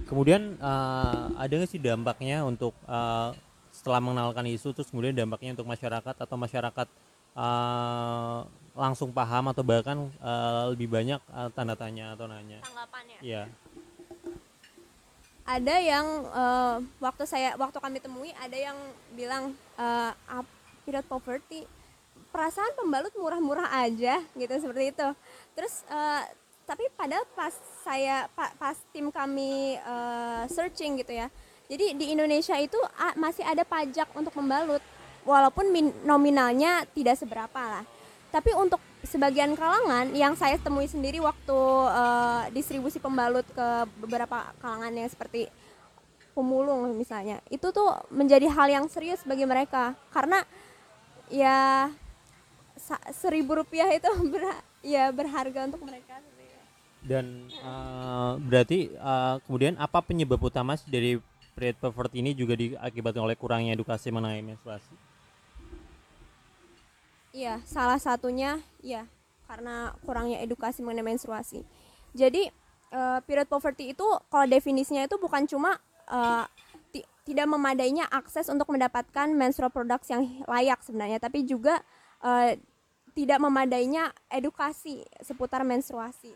Kemudian 0.09 0.57
uh, 0.57 1.29
ada 1.37 1.53
nggak 1.53 1.69
sih 1.69 1.77
dampaknya 1.77 2.41
untuk 2.41 2.73
uh, 2.89 3.29
setelah 3.69 4.01
mengenalkan 4.01 4.49
isu 4.49 4.73
terus 4.73 4.89
kemudian 4.89 5.13
dampaknya 5.13 5.53
untuk 5.53 5.69
masyarakat 5.69 6.15
atau 6.17 6.35
masyarakat 6.35 6.87
uh, 7.37 8.41
langsung 8.73 9.13
paham 9.13 9.53
atau 9.53 9.61
bahkan 9.61 10.09
uh, 10.19 10.73
lebih 10.73 10.89
banyak 10.89 11.21
uh, 11.29 11.53
tanda 11.53 11.77
tanya 11.77 12.17
atau 12.17 12.25
nanya? 12.25 12.57
Tanggapannya. 12.65 13.17
Iya 13.21 13.45
ada 15.49 15.75
yang 15.81 16.05
uh, 16.29 16.77
waktu 17.01 17.25
saya 17.25 17.57
waktu 17.57 17.81
kami 17.81 17.97
temui 17.97 18.29
ada 18.37 18.53
yang 18.53 18.77
bilang 19.17 19.57
uh, 19.81 20.13
period 20.85 21.01
poverty 21.09 21.65
perasaan 22.29 22.77
pembalut 22.77 23.09
murah-murah 23.17 23.65
aja 23.81 24.21
gitu 24.37 24.53
seperti 24.61 24.93
itu 24.93 25.07
terus 25.57 25.81
uh, 25.89 26.21
tapi 26.69 26.85
pada 26.93 27.17
pas 27.33 27.49
saya 27.81 28.29
pa, 28.37 28.53
pas 28.61 28.77
tim 28.93 29.09
kami 29.09 29.81
uh, 29.81 30.45
searching 30.45 31.01
gitu 31.01 31.17
ya. 31.17 31.33
Jadi 31.65 31.97
di 31.97 32.05
Indonesia 32.13 32.53
itu 32.61 32.77
uh, 32.77 33.15
masih 33.17 33.41
ada 33.41 33.65
pajak 33.65 34.05
untuk 34.13 34.37
membalut. 34.37 34.81
Walaupun 35.25 35.73
min, 35.73 35.89
nominalnya 36.05 36.85
tidak 36.93 37.17
seberapa 37.17 37.57
lah. 37.57 37.81
Tapi 38.29 38.53
untuk 38.53 38.77
sebagian 39.01 39.57
kalangan 39.57 40.13
yang 40.13 40.37
saya 40.37 40.61
temui 40.61 40.85
sendiri 40.85 41.17
waktu 41.17 41.57
uh, 41.89 42.45
distribusi 42.53 43.01
pembalut 43.01 43.49
ke 43.49 43.67
beberapa 43.97 44.53
kalangan 44.61 44.93
yang 44.93 45.09
seperti 45.09 45.49
pemulung 46.37 46.93
misalnya 46.95 47.41
itu 47.49 47.67
tuh 47.73 47.89
menjadi 48.13 48.47
hal 48.53 48.69
yang 48.69 48.85
serius 48.85 49.25
bagi 49.25 49.49
mereka. 49.49 49.97
Karena 50.13 50.45
ya 51.33 51.89
seribu 53.17 53.57
rupiah 53.57 53.89
itu 53.89 54.09
ber, 54.31 54.53
ya 54.85 55.09
berharga 55.09 55.65
untuk 55.65 55.81
mereka 55.81 56.21
dan 56.99 57.47
uh, 57.63 58.35
berarti 58.39 58.91
uh, 58.99 59.39
kemudian 59.47 59.79
apa 59.79 60.03
penyebab 60.03 60.39
utama 60.43 60.75
dari 60.87 61.19
period 61.55 61.79
poverty 61.79 62.19
ini 62.19 62.31
juga 62.35 62.59
diakibatkan 62.59 63.23
oleh 63.23 63.39
kurangnya 63.39 63.71
edukasi 63.75 64.11
mengenai 64.11 64.43
menstruasi 64.43 65.09
Iya, 67.29 67.61
salah 67.61 68.01
satunya 68.01 68.57
ya 68.81 69.05
karena 69.45 69.93
kurangnya 70.05 70.41
edukasi 70.41 70.81
mengenai 70.81 71.13
menstruasi. 71.13 71.61
Jadi 72.17 72.49
uh, 72.89 73.21
period 73.25 73.45
poverty 73.45 73.93
itu 73.93 74.05
kalau 74.29 74.45
definisinya 74.49 75.05
itu 75.05 75.17
bukan 75.21 75.45
cuma 75.45 75.77
uh, 76.09 76.45
tidak 77.25 77.45
memadainya 77.45 78.09
akses 78.09 78.49
untuk 78.49 78.65
mendapatkan 78.73 79.29
menstrual 79.29 79.69
products 79.69 80.09
yang 80.09 80.25
layak 80.49 80.81
sebenarnya, 80.81 81.21
tapi 81.21 81.45
juga 81.45 81.77
uh, 82.25 82.57
tidak 83.13 83.37
memadainya 83.37 84.09
edukasi 84.33 85.05
seputar 85.21 85.61
menstruasi. 85.61 86.33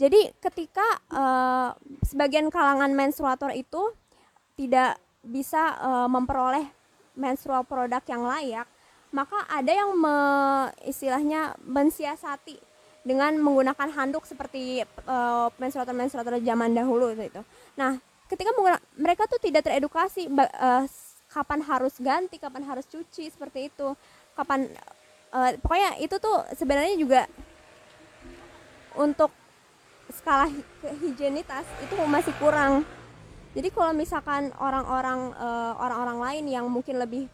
Jadi 0.00 0.32
ketika 0.40 0.86
uh, 1.12 1.76
sebagian 2.08 2.48
kalangan 2.48 2.88
menstruator 2.96 3.52
itu 3.52 3.92
tidak 4.56 4.96
bisa 5.20 5.76
uh, 5.76 6.08
memperoleh 6.08 6.64
menstrual 7.12 7.68
produk 7.68 8.00
yang 8.08 8.24
layak, 8.24 8.64
maka 9.12 9.44
ada 9.52 9.68
yang 9.68 9.92
me, 9.92 10.16
istilahnya 10.88 11.52
mensiasati 11.60 12.56
dengan 13.04 13.36
menggunakan 13.36 13.92
handuk 13.92 14.24
seperti 14.24 14.80
uh, 15.04 15.52
menstruator-menstruator 15.60 16.40
zaman 16.40 16.72
dahulu 16.72 17.12
gitu. 17.12 17.44
Nah, 17.76 18.00
ketika 18.32 18.56
mereka 18.96 19.28
tuh 19.28 19.36
tidak 19.36 19.68
teredukasi 19.68 20.32
uh, 20.32 20.88
kapan 21.28 21.60
harus 21.60 22.00
ganti, 22.00 22.40
kapan 22.40 22.64
harus 22.64 22.88
cuci 22.88 23.28
seperti 23.28 23.68
itu, 23.68 23.92
kapan 24.32 24.64
uh, 25.36 25.52
pokoknya 25.60 26.00
itu 26.00 26.16
tuh 26.16 26.40
sebenarnya 26.56 26.96
juga 26.96 27.22
untuk 28.96 29.28
skala 30.12 30.50
higienitas 31.02 31.66
itu 31.82 31.94
masih 32.06 32.34
kurang. 32.38 32.82
Jadi 33.50 33.68
kalau 33.74 33.90
misalkan 33.90 34.54
orang-orang 34.62 35.34
uh, 35.34 35.74
orang-orang 35.82 36.18
lain 36.22 36.44
yang 36.54 36.66
mungkin 36.70 37.02
lebih 37.02 37.26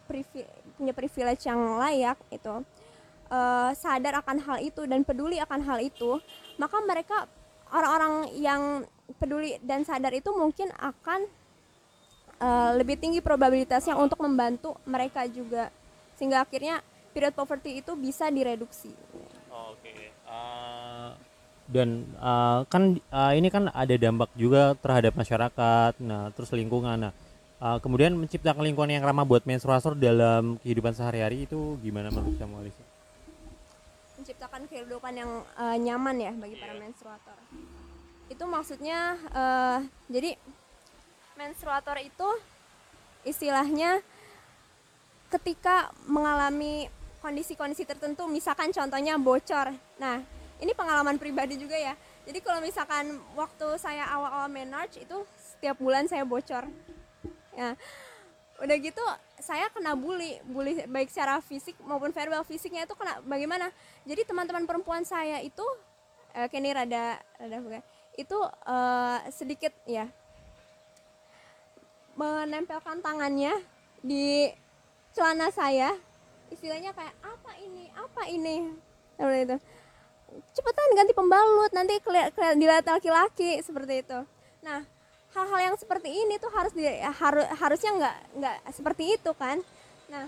punya 0.77 0.93
privilege 0.93 1.45
yang 1.45 1.77
layak 1.77 2.17
itu 2.33 2.65
uh, 3.29 3.71
sadar 3.77 4.21
akan 4.25 4.37
hal 4.41 4.57
itu 4.61 4.85
dan 4.89 5.05
peduli 5.05 5.37
akan 5.41 5.61
hal 5.61 5.77
itu 5.81 6.21
maka 6.57 6.77
mereka 6.81 7.17
orang-orang 7.69 8.33
yang 8.37 8.61
peduli 9.17 9.57
dan 9.61 9.85
sadar 9.85 10.13
itu 10.13 10.29
mungkin 10.33 10.69
akan 10.77 11.25
uh, 12.41 12.71
lebih 12.77 12.97
tinggi 12.97 13.21
probabilitasnya 13.21 13.97
untuk 13.97 14.21
membantu 14.21 14.77
mereka 14.85 15.25
juga 15.29 15.69
sehingga 16.17 16.41
akhirnya 16.41 16.81
period 17.13 17.33
poverty 17.33 17.81
itu 17.81 17.93
bisa 17.97 18.29
direduksi. 18.29 18.93
Oke. 19.49 19.81
Okay. 19.81 19.99
Uh, 20.27 21.13
dan 21.67 22.07
uh, 22.17 22.63
kan 22.71 22.95
uh, 23.11 23.33
ini 23.35 23.51
kan 23.51 23.67
ada 23.75 23.95
dampak 23.99 24.31
juga 24.39 24.73
terhadap 24.79 25.13
masyarakat, 25.19 25.93
nah 25.99 26.31
terus 26.31 26.51
lingkungan. 26.55 26.95
Nah, 26.95 27.13
uh, 27.59 27.77
kemudian 27.83 28.15
menciptakan 28.15 28.63
lingkungan 28.63 28.95
yang 28.95 29.03
ramah 29.03 29.27
buat 29.27 29.43
menstruator 29.43 29.93
dalam 29.99 30.55
kehidupan 30.63 30.95
sehari-hari 30.95 31.43
itu 31.43 31.75
gimana 31.83 32.07
menurut 32.07 32.39
kamu 32.39 32.55
Alisa? 32.63 32.83
Menciptakan 34.15 34.61
kehidupan 34.71 35.13
yang 35.13 35.31
uh, 35.59 35.77
nyaman 35.77 36.15
ya 36.17 36.31
bagi 36.39 36.55
para 36.55 36.73
iya. 36.73 36.81
menstruator. 36.87 37.37
Itu 38.31 38.43
maksudnya 38.47 38.99
uh, 39.35 39.79
jadi 40.07 40.39
menstruator 41.35 41.99
itu 41.99 42.29
istilahnya 43.27 43.99
ketika 45.27 45.91
mengalami 46.07 46.87
kondisi-kondisi 47.19 47.83
tertentu 47.83 48.23
misalkan 48.31 48.71
contohnya 48.71 49.19
bocor. 49.19 49.75
Nah, 49.99 50.36
ini 50.57 50.73
pengalaman 50.73 51.21
pribadi 51.21 51.57
juga 51.57 51.77
ya. 51.77 51.93
Jadi 52.25 52.39
kalau 52.41 52.59
misalkan 52.59 53.21
waktu 53.37 53.67
saya 53.77 54.09
awal-awal 54.09 54.49
menarche 54.49 55.05
itu 55.05 55.17
setiap 55.37 55.77
bulan 55.77 56.09
saya 56.09 56.25
bocor. 56.25 56.65
Ya. 57.53 57.77
Udah 58.57 58.75
gitu 58.81 59.03
saya 59.37 59.69
kena 59.69 59.93
bully. 59.93 60.41
Bully 60.43 60.83
baik 60.89 61.13
secara 61.13 61.37
fisik 61.45 61.77
maupun 61.85 62.09
verbal 62.09 62.41
fisiknya 62.41 62.89
itu 62.89 62.97
kena 62.97 63.21
bagaimana? 63.21 63.69
Jadi 64.03 64.25
teman-teman 64.25 64.65
perempuan 64.65 65.05
saya 65.05 65.39
itu 65.45 65.63
eh, 66.33 66.49
kini 66.49 66.73
rada 66.73 67.21
rada 67.37 67.57
bukan. 67.61 67.81
Itu 68.17 68.37
eh, 68.65 69.19
sedikit 69.29 69.71
ya 69.85 70.09
menempelkan 72.17 73.05
tangannya 73.05 73.61
di 74.01 74.49
celana 75.13 75.53
saya. 75.53 75.93
Istilahnya 76.49 76.97
kayak 76.97 77.13
apa 77.21 77.51
ini? 77.61 77.85
Apa 77.93 78.21
ini? 78.25 78.55
Itu 79.17 79.57
cepetan 80.51 80.89
ganti 80.97 81.13
pembalut 81.15 81.71
nanti 81.71 81.99
dilihat 82.57 82.85
laki-laki 82.85 83.61
seperti 83.63 84.03
itu. 84.05 84.19
Nah 84.63 84.83
hal-hal 85.35 85.59
yang 85.71 85.75
seperti 85.77 86.09
ini 86.09 86.41
tuh 86.41 86.49
harus 86.49 86.73
di, 86.73 86.83
harus 86.97 87.45
harusnya 87.61 87.91
nggak 87.93 88.15
nggak 88.41 88.57
seperti 88.73 89.03
itu 89.19 89.31
kan? 89.37 89.61
Nah 90.11 90.27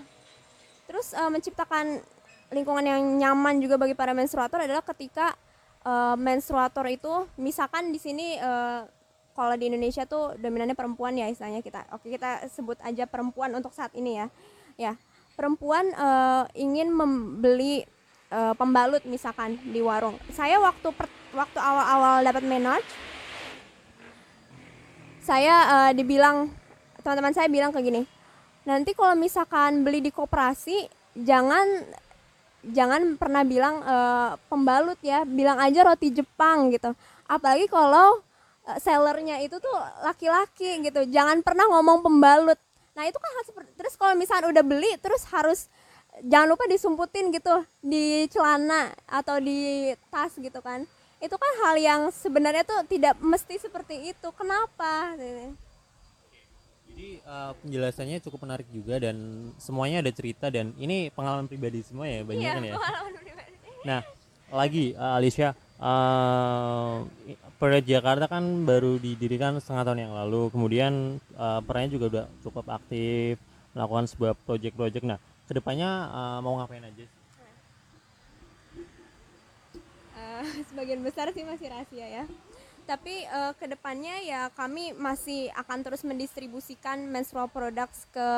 terus 0.86 1.14
uh, 1.14 1.30
menciptakan 1.30 2.02
lingkungan 2.50 2.82
yang 2.82 3.02
nyaman 3.18 3.62
juga 3.62 3.78
bagi 3.78 3.94
para 3.94 4.10
menstruator 4.10 4.66
adalah 4.66 4.82
ketika 4.82 5.38
uh, 5.86 6.18
menstruator 6.18 6.82
itu 6.90 7.30
misalkan 7.38 7.94
di 7.94 8.00
sini 8.02 8.34
uh, 8.42 8.82
kalau 9.38 9.54
di 9.54 9.70
Indonesia 9.70 10.02
tuh 10.04 10.34
dominannya 10.36 10.74
perempuan 10.74 11.14
ya 11.14 11.30
istilahnya 11.30 11.62
kita 11.62 11.86
oke 11.94 12.10
kita 12.10 12.50
sebut 12.50 12.76
aja 12.82 13.06
perempuan 13.06 13.54
untuk 13.54 13.70
saat 13.70 13.94
ini 13.94 14.18
ya. 14.18 14.26
Ya 14.80 14.92
perempuan 15.38 15.94
uh, 15.96 16.44
ingin 16.52 16.92
membeli 16.92 17.86
eh, 18.30 18.54
pembalut 18.54 19.02
misalkan 19.04 19.58
di 19.66 19.82
warung. 19.82 20.16
Saya 20.30 20.62
waktu 20.62 20.88
per- 20.94 21.18
waktu 21.34 21.58
awal-awal 21.58 22.22
dapat 22.26 22.42
menarch 22.46 23.10
saya 25.20 25.54
eh, 25.68 25.92
dibilang 25.94 26.48
teman-teman 27.04 27.34
saya 27.36 27.46
bilang 27.46 27.70
kayak 27.70 27.86
gini. 27.86 28.02
Nanti 28.64 28.92
kalau 28.96 29.14
misalkan 29.16 29.84
beli 29.84 30.00
di 30.04 30.10
koperasi 30.12 30.88
jangan 31.16 31.64
jangan 32.66 33.14
pernah 33.20 33.42
bilang 33.44 33.84
eh, 33.84 34.30
pembalut 34.48 34.98
ya, 35.04 35.22
bilang 35.28 35.60
aja 35.60 35.86
roti 35.86 36.10
Jepang 36.10 36.72
gitu. 36.72 36.96
Apalagi 37.28 37.68
kalau 37.68 38.20
eh, 38.66 38.78
sellernya 38.80 39.44
itu 39.44 39.60
tuh 39.60 39.76
laki-laki 40.02 40.80
gitu. 40.82 41.06
Jangan 41.08 41.44
pernah 41.44 41.68
ngomong 41.68 42.02
pembalut. 42.02 42.58
Nah, 42.90 43.06
itu 43.06 43.16
kan 43.16 43.30
hal 43.32 43.44
seperti 43.46 43.70
terus 43.78 43.94
kalau 43.94 44.12
misalkan 44.18 44.50
udah 44.50 44.64
beli 44.66 44.92
terus 44.98 45.24
harus 45.30 45.70
jangan 46.24 46.48
lupa 46.52 46.64
disumputin 46.68 47.32
gitu 47.32 47.64
di 47.80 48.28
celana 48.28 48.92
atau 49.08 49.40
di 49.40 49.90
tas 50.12 50.32
gitu 50.36 50.60
kan. 50.60 50.84
Itu 51.20 51.36
kan 51.36 51.52
hal 51.64 51.76
yang 51.76 52.00
sebenarnya 52.08 52.64
tuh 52.64 52.80
tidak 52.88 53.16
mesti 53.20 53.60
seperti 53.60 54.12
itu. 54.16 54.28
Kenapa? 54.32 55.16
Jadi 56.90 57.20
uh, 57.24 57.52
penjelasannya 57.60 58.24
cukup 58.24 58.44
menarik 58.48 58.68
juga 58.72 58.96
dan 59.00 59.16
semuanya 59.60 60.04
ada 60.04 60.12
cerita 60.12 60.48
dan 60.48 60.72
ini 60.80 61.12
pengalaman 61.12 61.48
pribadi 61.48 61.80
semua 61.84 62.08
ya 62.08 62.24
banyak 62.24 62.44
Iya, 62.44 62.52
kan 62.56 62.64
ya. 62.64 62.74
pengalaman 62.76 63.12
pribadi. 63.16 63.52
Nah 63.84 64.00
lagi 64.50 64.84
uh, 64.98 65.16
Alicia, 65.16 65.54
uh, 65.80 67.06
Jakarta 67.84 68.26
kan 68.26 68.44
baru 68.64 68.96
didirikan 68.96 69.60
setengah 69.60 69.92
tahun 69.92 70.00
yang 70.08 70.14
lalu. 70.16 70.48
Kemudian 70.52 71.20
uh, 71.36 71.60
perannya 71.64 71.92
juga 71.92 72.06
udah 72.08 72.26
cukup 72.44 72.64
aktif 72.68 73.36
melakukan 73.76 74.04
sebuah 74.10 74.32
project-project. 74.44 75.04
Nah 75.06 75.18
ke 75.50 75.58
depannya 75.58 75.90
uh, 76.14 76.38
mau 76.38 76.62
ngapain 76.62 76.86
aja? 76.86 77.02
sih? 77.02 77.18
Eh, 80.14 80.44
sebagian 80.70 81.02
besar 81.02 81.26
sih 81.34 81.42
masih 81.42 81.66
rahasia 81.74 82.06
ya. 82.06 82.24
Tapi 82.86 83.26
eh, 83.26 83.52
ke 83.58 83.66
depannya 83.66 84.22
ya 84.22 84.46
kami 84.54 84.94
masih 84.94 85.50
akan 85.58 85.82
terus 85.82 86.06
mendistribusikan 86.06 87.02
menstrual 87.10 87.50
products 87.50 88.06
ke 88.14 88.30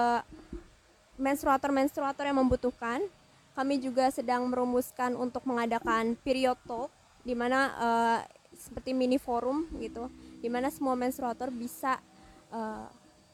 menstruator-menstruator 1.20 2.24
yang 2.24 2.40
membutuhkan. 2.40 3.04
Kami 3.52 3.76
juga 3.84 4.08
sedang 4.08 4.48
merumuskan 4.48 5.12
untuk 5.12 5.44
mengadakan 5.44 6.16
period 6.16 6.56
talk 6.64 6.88
di 7.28 7.36
mana 7.36 7.60
eh, 7.76 8.18
seperti 8.56 8.96
mini 8.96 9.20
forum 9.20 9.68
gitu, 9.76 10.08
di 10.40 10.48
mana 10.48 10.72
semua 10.72 10.96
menstruator 10.96 11.52
bisa 11.52 12.00
eh, 12.48 12.88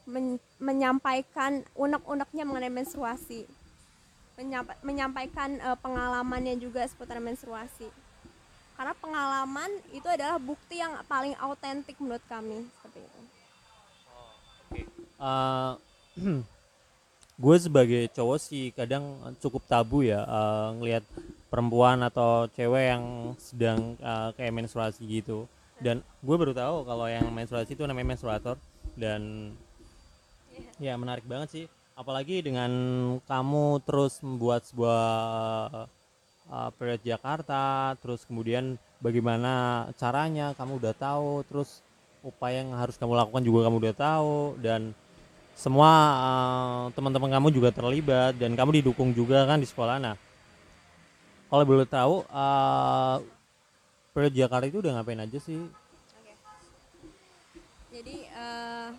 men- 0.07 0.41
menyampaikan 0.59 1.63
unek-uneknya 1.77 2.43
mengenai 2.43 2.73
menstruasi, 2.73 3.45
Menyampa- 4.39 4.79
menyampaikan 4.87 5.59
eh, 5.59 5.77
pengalamannya 5.83 6.55
juga 6.63 6.87
seputar 6.87 7.19
menstruasi. 7.19 7.91
Karena 8.79 8.95
pengalaman 8.95 9.67
itu 9.91 10.07
adalah 10.07 10.39
bukti 10.39 10.79
yang 10.79 10.95
paling 11.03 11.35
autentik 11.43 11.99
menurut 11.99 12.23
kami 12.31 12.63
seperti 12.79 12.99
itu. 13.03 13.19
Uh, 15.19 15.75
gue 17.43 17.55
sebagai 17.59 18.07
cowok 18.15 18.39
sih 18.39 18.71
kadang 18.71 19.19
cukup 19.43 19.67
tabu 19.67 20.07
ya 20.07 20.23
uh, 20.23 20.71
ngelihat 20.79 21.03
perempuan 21.51 21.99
atau 22.07 22.47
cewek 22.55 22.95
yang 22.95 23.35
sedang 23.35 23.99
uh, 23.99 24.31
kayak 24.39 24.55
menstruasi 24.55 25.03
gitu. 25.03 25.43
Dan 25.83 25.99
gue 26.23 26.35
baru 26.39 26.55
tahu 26.55 26.87
kalau 26.87 27.11
yang 27.11 27.27
menstruasi 27.27 27.75
itu 27.75 27.83
namanya 27.83 28.15
menstruator. 28.15 28.55
Dan 28.95 29.51
ya 30.79 30.95
menarik 30.95 31.27
banget 31.27 31.51
sih 31.51 31.65
apalagi 31.99 32.39
dengan 32.39 32.71
kamu 33.27 33.83
terus 33.83 34.23
membuat 34.23 34.63
sebuah 34.63 35.03
uh, 36.47 36.95
Jakarta 37.03 37.91
terus 37.99 38.23
kemudian 38.23 38.79
bagaimana 39.03 39.83
caranya 39.99 40.55
kamu 40.55 40.79
udah 40.79 40.95
tahu 40.95 41.43
terus 41.51 41.83
upaya 42.23 42.63
yang 42.63 42.71
harus 42.71 42.95
kamu 42.95 43.19
lakukan 43.19 43.43
juga 43.43 43.67
kamu 43.67 43.83
udah 43.83 43.95
tahu 43.99 44.55
dan 44.63 44.95
semua 45.59 45.91
uh, 46.15 46.83
teman-teman 46.95 47.35
kamu 47.35 47.47
juga 47.51 47.75
terlibat 47.75 48.31
dan 48.39 48.55
kamu 48.55 48.79
didukung 48.79 49.11
juga 49.11 49.43
kan 49.43 49.59
di 49.59 49.67
sekolah. 49.67 49.99
Nah 49.99 50.15
kalau 51.51 51.67
boleh 51.67 51.83
tahu 51.83 52.23
uh, 52.31 53.19
Jakarta 54.31 54.71
itu 54.71 54.79
udah 54.79 54.99
ngapain 54.99 55.19
aja 55.19 55.39
sih? 55.39 55.67
Jadi 57.91 58.23
eh, 58.23 58.89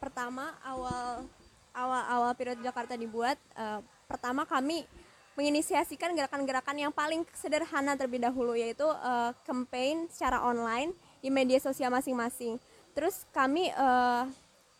pertama 0.00 0.56
awal 0.64 1.24
awal 1.74 2.02
awal 2.08 2.32
periode 2.36 2.60
Jakarta 2.60 2.94
dibuat, 2.96 3.36
eh, 3.56 3.80
pertama 4.08 4.44
kami 4.44 4.84
menginisiasikan 5.32 6.12
gerakan-gerakan 6.12 6.76
yang 6.76 6.92
paling 6.92 7.24
sederhana 7.32 7.96
terlebih 7.96 8.20
dahulu 8.20 8.52
yaitu 8.52 8.84
eh, 8.84 9.30
campaign 9.48 10.08
secara 10.12 10.44
online 10.44 10.92
di 11.24 11.32
media 11.32 11.58
sosial 11.58 11.88
masing-masing. 11.88 12.60
Terus 12.92 13.24
kami 13.32 13.72
eh, 13.72 14.24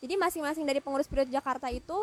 jadi 0.05 0.15
masing-masing 0.19 0.67
dari 0.67 0.83
pengurus 0.83 1.09
periode 1.09 1.33
Jakarta 1.33 1.73
itu 1.73 1.97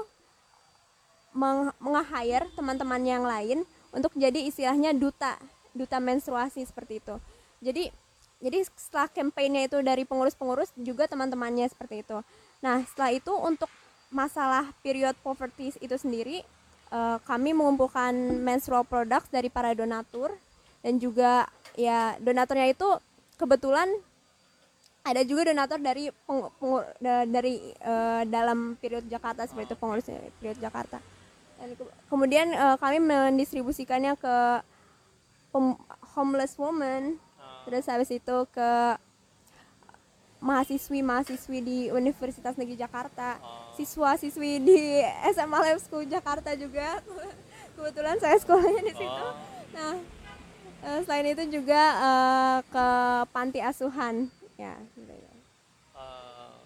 meng- 1.36 1.76
menge-hire 1.78 2.48
teman-teman 2.58 3.02
yang 3.06 3.24
lain 3.28 3.68
untuk 3.94 4.14
jadi 4.18 4.46
istilahnya 4.46 4.94
duta 4.94 5.38
duta 5.74 5.98
menstruasi 6.02 6.66
seperti 6.66 7.02
itu. 7.02 7.16
Jadi 7.62 7.94
jadi 8.40 8.64
setelah 8.72 9.12
kampanye 9.12 9.68
itu 9.68 9.78
dari 9.84 10.08
pengurus-pengurus 10.08 10.72
juga 10.80 11.06
teman-temannya 11.12 11.68
seperti 11.70 12.08
itu. 12.08 12.18
Nah 12.64 12.82
setelah 12.88 13.12
itu 13.12 13.36
untuk 13.36 13.68
masalah 14.10 14.74
period 14.82 15.14
poverty 15.22 15.70
itu 15.78 15.96
sendiri 15.96 16.42
eh, 16.90 17.18
kami 17.24 17.54
mengumpulkan 17.54 18.14
menstrual 18.40 18.84
products 18.84 19.30
dari 19.30 19.48
para 19.48 19.72
donatur 19.72 20.34
dan 20.82 20.98
juga 20.98 21.46
ya 21.76 22.18
donaturnya 22.18 22.72
itu 22.72 22.88
kebetulan 23.36 23.88
ada 25.00 25.22
juga 25.24 25.48
donatur 25.48 25.80
dari 25.80 26.12
peng- 26.26 26.52
pengu- 26.58 26.90
da- 26.98 27.26
dari 27.26 27.72
eh, 27.72 28.22
dalam 28.26 28.76
period 28.78 29.06
Jakarta 29.06 29.46
seperti 29.46 29.74
itu 29.74 29.78
pengurus 29.78 30.06
period 30.38 30.60
Jakarta. 30.60 31.00
Dan 31.56 31.76
ke- 31.76 31.94
kemudian 32.08 32.48
eh, 32.50 32.76
kami 32.78 32.98
mendistribusikannya 33.00 34.16
ke 34.16 34.36
pem- 35.50 35.80
homeless 36.14 36.58
woman 36.58 37.16
terus 37.64 37.86
habis 37.86 38.10
itu 38.10 38.38
ke 38.50 38.72
mahasiswi-mahasiswi 40.40 41.60
di 41.60 41.80
Universitas 41.92 42.56
Negeri 42.56 42.80
Jakarta, 42.80 43.36
siswa-siswi 43.80 44.60
di 44.60 44.80
SMA 45.32 45.56
Lab 45.56 45.80
School 45.80 46.04
Jakarta 46.04 46.52
juga. 46.60 47.00
Kebetulan 47.80 48.20
saya 48.20 48.36
sekolahnya 48.36 48.84
di 48.84 48.92
situ. 48.92 49.26
Nah, 49.72 49.96
eh, 50.84 51.00
selain 51.08 51.32
itu 51.32 51.44
juga 51.48 51.82
eh, 51.96 52.60
ke 52.68 52.88
panti 53.32 53.64
asuhan, 53.64 54.28
ya. 54.60 54.76
Uh, 55.96 56.60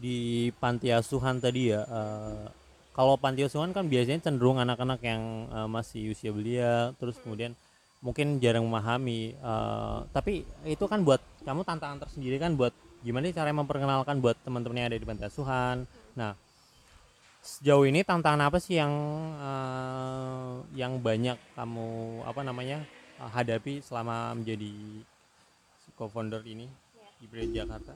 di 0.00 0.48
panti 0.56 0.88
asuhan 0.88 1.36
tadi 1.40 1.72
ya 1.72 1.84
uh, 1.84 2.48
kalau 2.96 3.20
panti 3.20 3.44
asuhan 3.44 3.72
kan 3.76 3.84
biasanya 3.84 4.24
cenderung 4.24 4.56
anak-anak 4.60 5.00
yang 5.04 5.48
uh, 5.52 5.68
masih 5.68 6.12
usia 6.12 6.32
belia 6.32 6.92
terus 6.96 7.16
kemudian 7.20 7.52
mungkin 8.04 8.36
jarang 8.40 8.64
memahami 8.68 9.32
uh, 9.40 10.04
tapi 10.12 10.44
itu 10.68 10.84
kan 10.84 11.00
buat 11.04 11.20
kamu 11.44 11.64
tantangan 11.64 12.04
tersendiri 12.04 12.36
kan 12.36 12.52
buat 12.52 12.76
gimana 13.00 13.32
cara 13.32 13.52
memperkenalkan 13.52 14.20
buat 14.20 14.36
teman-teman 14.44 14.84
yang 14.84 14.88
ada 14.92 15.00
di 15.00 15.08
panti 15.08 15.24
asuhan 15.24 15.88
nah 16.12 16.36
sejauh 17.44 17.84
ini 17.84 18.00
tantangan 18.00 18.48
apa 18.48 18.56
sih 18.56 18.80
yang 18.80 18.94
uh, 19.36 20.64
yang 20.72 20.96
banyak 20.96 21.36
kamu 21.52 22.24
apa 22.24 22.40
namanya 22.40 22.80
uh, 23.20 23.28
hadapi 23.28 23.84
selama 23.84 24.32
menjadi 24.32 24.72
co-founder 26.00 26.40
ini 26.48 26.66
di 27.20 27.26
Brand 27.28 27.52
Jakarta 27.54 27.94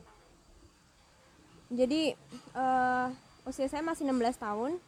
Jadi 1.69 2.17
eh, 2.57 3.07
usia 3.45 3.69
saya 3.69 3.85
masih 3.85 4.09
16 4.09 4.41
tahun 4.41 4.81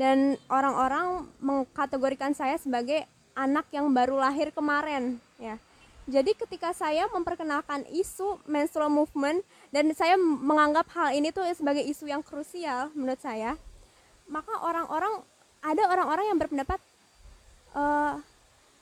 dan 0.00 0.40
orang-orang 0.48 1.28
mengkategorikan 1.36 2.32
saya 2.32 2.56
sebagai 2.56 3.04
anak 3.36 3.68
yang 3.74 3.92
baru 3.92 4.16
lahir 4.16 4.48
kemarin 4.48 5.20
ya. 5.36 5.60
Jadi 6.08 6.32
ketika 6.32 6.72
saya 6.72 7.08
memperkenalkan 7.12 7.84
isu 7.92 8.40
menstrual 8.48 8.88
movement 8.88 9.44
dan 9.68 9.88
saya 9.92 10.16
menganggap 10.16 10.88
hal 10.96 11.12
ini 11.12 11.28
tuh 11.28 11.44
sebagai 11.52 11.84
isu 11.84 12.08
yang 12.08 12.24
krusial 12.24 12.88
menurut 12.92 13.20
saya, 13.20 13.56
maka 14.28 14.52
orang-orang 14.64 15.20
ada 15.64 15.82
orang-orang 15.88 16.24
yang 16.28 16.38
berpendapat 16.40 16.80
eh 17.74 18.14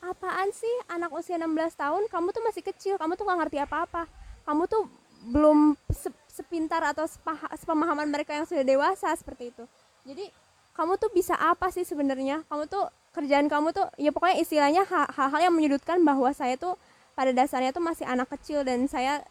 apaan 0.03 0.51
sih 0.51 0.75
anak 0.91 1.15
usia 1.15 1.39
16 1.39 1.79
tahun? 1.79 2.03
Kamu 2.11 2.35
tuh 2.35 2.43
masih 2.43 2.63
kecil 2.67 2.95
kamu 2.99 3.15
tuh 3.15 3.25
gak 3.25 3.39
ngerti 3.47 3.59
apa-apa. 3.63 4.11
Kamu 4.43 4.67
tuh 4.67 4.91
belum 5.31 5.79
se- 5.95 6.23
sepintar 6.27 6.83
atau 6.83 7.07
sepemahaman 7.55 8.11
mereka 8.11 8.35
yang 8.35 8.43
sudah 8.43 8.67
dewasa 8.67 9.15
seperti 9.15 9.55
itu. 9.55 9.65
Jadi 10.03 10.27
kamu 10.75 10.99
tuh 10.99 11.15
bisa 11.15 11.39
apa 11.39 11.71
sih 11.71 11.87
sebenarnya? 11.87 12.43
Kamu 12.51 12.67
tuh 12.67 12.91
kerjaan 13.15 13.47
kamu 13.47 13.71
tuh 13.71 13.87
ya 14.01 14.11
pokoknya 14.11 14.41
istilahnya 14.43 14.83
ha- 14.89 15.11
hal-hal 15.15 15.53
yang 15.53 15.55
menyudutkan 15.55 16.01
bahwa 16.03 16.33
saya 16.35 16.59
tuh 16.59 16.75
pada 17.13 17.31
dasarnya 17.31 17.71
tuh 17.71 17.85
masih 17.85 18.09
anak 18.09 18.27
kecil 18.35 18.65
dan 18.67 18.89
saya 18.89 19.23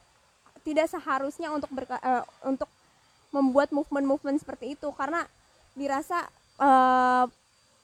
tidak 0.62 0.88
seharusnya 0.88 1.50
untuk 1.52 1.74
berka- 1.74 2.00
eh, 2.00 2.24
untuk 2.46 2.70
membuat 3.36 3.74
movement-movement 3.74 4.40
seperti 4.40 4.80
itu. 4.80 4.88
Karena 4.96 5.26
dirasa 5.82 6.30
eh, 6.62 7.26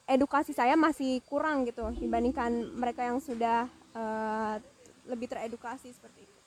edukasi 0.08 0.56
saya 0.56 0.72
masih 0.78 1.20
kurang 1.28 1.68
gitu 1.68 1.84
dibandingkan 2.00 2.72
mereka 2.72 3.04
yang 3.04 3.20
sudah 3.20 3.68
uh, 3.92 4.56
lebih 5.04 5.28
teredukasi 5.28 5.92
seperti 5.92 6.24
itu. 6.24 6.38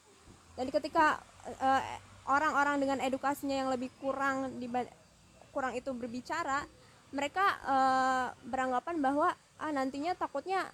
Jadi 0.57 0.69
ketika 0.73 1.21
uh, 1.61 1.81
orang-orang 2.25 2.81
dengan 2.81 2.97
edukasinya 3.05 3.53
yang 3.61 3.69
lebih 3.69 3.93
kurang 4.01 4.49
kurang 5.53 5.77
itu 5.77 5.93
berbicara, 5.93 6.65
mereka 7.13 7.45
uh, 7.61 8.27
beranggapan 8.49 8.97
bahwa 8.97 9.29
ah 9.61 9.69
nantinya 9.69 10.17
takutnya 10.17 10.65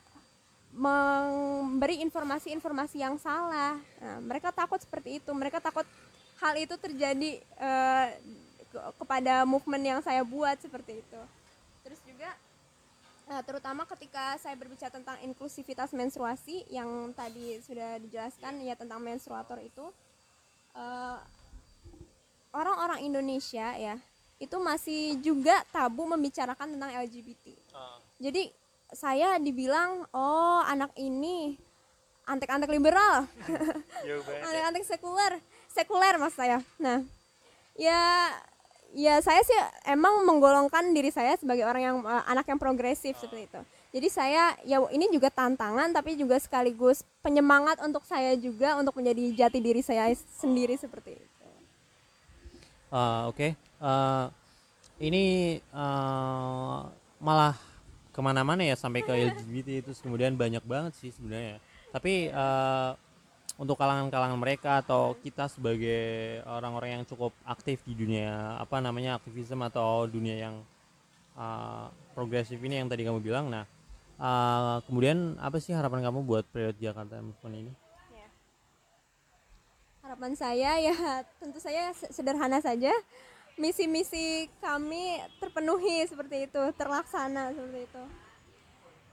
memberi 0.72 2.00
informasi-informasi 2.08 3.04
yang 3.04 3.20
salah. 3.20 3.76
Nah, 4.00 4.18
mereka 4.24 4.56
takut 4.56 4.80
seperti 4.80 5.20
itu. 5.20 5.32
Mereka 5.36 5.60
takut 5.60 5.84
hal 6.40 6.54
itu 6.56 6.76
terjadi 6.80 7.42
uh, 7.58 8.08
kepada 8.98 9.44
movement 9.44 9.84
yang 9.84 10.00
saya 10.02 10.22
buat 10.24 10.58
seperti 10.60 11.02
itu. 11.04 11.22
Terus 11.86 12.00
juga 12.04 12.30
uh, 13.32 13.42
terutama 13.44 13.84
ketika 13.90 14.38
saya 14.40 14.56
berbicara 14.56 14.92
tentang 14.92 15.18
inklusivitas 15.24 15.92
menstruasi 15.96 16.66
yang 16.72 17.12
tadi 17.14 17.60
sudah 17.64 17.98
dijelaskan 18.02 18.64
ya 18.64 18.76
tentang 18.78 19.02
menstruator 19.02 19.60
itu 19.62 19.86
orang 20.78 21.26
orang-orang 22.54 23.02
Indonesia 23.02 23.74
ya 23.74 23.98
itu 24.38 24.54
masih 24.62 25.18
juga 25.26 25.66
tabu 25.74 26.06
membicarakan 26.06 26.78
tentang 26.78 26.94
LGBT. 26.94 27.58
Uh. 27.74 27.98
Jadi 28.22 28.54
saya 28.94 29.42
dibilang 29.42 30.06
oh 30.14 30.62
anak 30.64 30.94
ini 30.96 31.58
antek-antek 32.28 32.72
liberal 32.72 33.28
ya. 34.04 34.20
antek-antek 34.48 34.84
sekuler 34.84 35.40
sekuler 35.72 36.16
mas 36.20 36.36
saya 36.36 36.60
nah 36.76 37.04
ya 37.76 38.32
ya 38.98 39.22
saya 39.22 39.46
sih 39.46 39.54
emang 39.86 40.26
menggolongkan 40.26 40.90
diri 40.90 41.14
saya 41.14 41.38
sebagai 41.38 41.62
orang 41.70 41.84
yang 41.86 41.98
uh, 42.02 42.26
anak 42.26 42.50
yang 42.50 42.58
progresif 42.58 43.14
seperti 43.22 43.46
itu. 43.46 43.62
Jadi 43.94 44.08
saya 44.10 44.58
ya 44.66 44.82
ini 44.90 45.06
juga 45.14 45.30
tantangan 45.30 45.94
tapi 45.94 46.18
juga 46.18 46.42
sekaligus 46.42 47.06
penyemangat 47.22 47.78
untuk 47.86 48.02
saya 48.10 48.34
juga 48.34 48.74
untuk 48.82 48.98
menjadi 48.98 49.46
jati 49.46 49.62
diri 49.62 49.86
saya 49.86 50.10
sendiri 50.42 50.74
seperti 50.74 51.14
itu. 51.14 51.46
Uh, 52.90 53.30
oke. 53.30 53.38
Okay. 53.38 53.52
uh, 53.78 54.34
ini 54.98 55.58
uh, 55.70 56.90
malah 57.22 57.54
ke 58.10 58.20
mana-mana 58.26 58.66
ya 58.66 58.74
sampai 58.74 59.06
ke 59.06 59.14
LGBT 59.30 59.86
itu. 59.86 59.92
Kemudian 60.02 60.34
banyak 60.34 60.66
banget 60.66 60.98
sih 60.98 61.14
sebenarnya. 61.14 61.62
Tapi 61.94 62.34
uh, 62.34 62.98
untuk 63.58 63.74
kalangan-kalangan 63.74 64.38
mereka 64.38 64.86
atau 64.86 65.18
kita 65.18 65.50
sebagai 65.50 66.42
orang-orang 66.46 67.02
yang 67.02 67.04
cukup 67.10 67.34
aktif 67.42 67.82
di 67.90 67.98
dunia 67.98 68.54
apa 68.62 68.78
namanya 68.78 69.18
aktivisme 69.18 69.66
atau 69.66 70.06
dunia 70.06 70.38
yang 70.38 70.56
uh, 71.34 71.90
progresif 72.14 72.62
ini 72.62 72.78
yang 72.78 72.88
tadi 72.88 73.02
kamu 73.02 73.18
bilang. 73.18 73.50
Nah 73.50 73.66
uh, 74.22 74.78
kemudian 74.86 75.42
apa 75.42 75.58
sih 75.58 75.74
harapan 75.74 76.06
kamu 76.06 76.22
buat 76.22 76.46
periode 76.54 76.78
Jakarta 76.78 77.18
Movement 77.18 77.58
ini? 77.66 77.74
Ya. 78.14 78.30
harapan 80.06 80.32
saya 80.38 80.72
ya 80.78 80.96
tentu 81.42 81.58
saya 81.58 81.92
sederhana 81.98 82.62
saja. 82.62 82.94
Misi-misi 83.58 84.54
kami 84.62 85.18
terpenuhi 85.42 86.06
seperti 86.06 86.46
itu 86.46 86.62
terlaksana 86.78 87.58
seperti 87.58 87.90
itu 87.90 88.27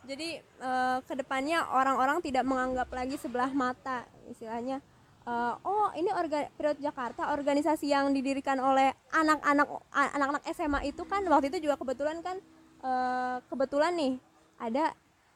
jadi 0.04 0.40
e, 0.40 0.70
ke 1.04 1.14
depannya 1.16 1.64
orang-orang 1.72 2.20
tidak 2.20 2.44
menganggap 2.44 2.88
lagi 2.92 3.16
sebelah 3.16 3.50
mata 3.50 4.04
istilahnya 4.28 4.78
e, 5.24 5.32
oh 5.64 5.90
ini 5.96 6.12
orga, 6.12 6.48
periode 6.54 6.80
Jakarta 6.80 7.32
organisasi 7.32 7.90
yang 7.90 8.12
didirikan 8.12 8.60
oleh 8.60 8.92
anak-anak 9.12 9.68
anak-anak 9.92 10.42
SMA 10.52 10.92
itu 10.92 11.02
kan 11.08 11.24
waktu 11.26 11.50
itu 11.50 11.68
juga 11.68 11.80
kebetulan 11.80 12.20
kan 12.20 12.36
e, 12.84 12.92
kebetulan 13.48 13.92
nih 13.96 14.14
ada 14.60 14.94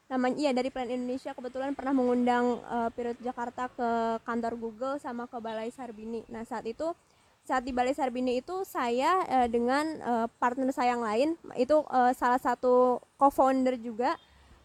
namanya 0.09 0.37
iya 0.40 0.50
dari 0.57 0.72
Plan 0.72 0.88
Indonesia 0.88 1.37
kebetulan 1.37 1.76
pernah 1.76 1.92
mengundang 1.92 2.64
uh, 2.64 2.88
periode 2.96 3.20
Jakarta 3.20 3.68
ke 3.68 4.16
kantor 4.24 4.57
Google 4.57 4.96
sama 4.96 5.28
ke 5.28 5.37
Balai 5.37 5.68
Sarbini. 5.68 6.24
Nah 6.33 6.48
saat 6.48 6.64
itu 6.64 6.96
saat 7.44 7.61
di 7.61 7.76
Balai 7.76 7.92
Sarbini 7.92 8.40
itu 8.40 8.64
saya 8.64 9.20
uh, 9.28 9.48
dengan 9.52 9.85
uh, 10.00 10.26
partner 10.40 10.72
saya 10.72 10.96
yang 10.96 11.04
lain 11.04 11.28
itu 11.61 11.85
uh, 11.92 12.12
salah 12.16 12.40
satu 12.40 13.04
co-founder 13.20 13.76
juga 13.76 14.16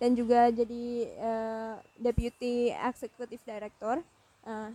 dan 0.01 0.17
juga 0.17 0.49
jadi 0.49 0.85
uh, 1.21 1.75
deputy 1.97 2.69
executive 2.73 3.41
director. 3.45 4.01
Uh, 4.43 4.69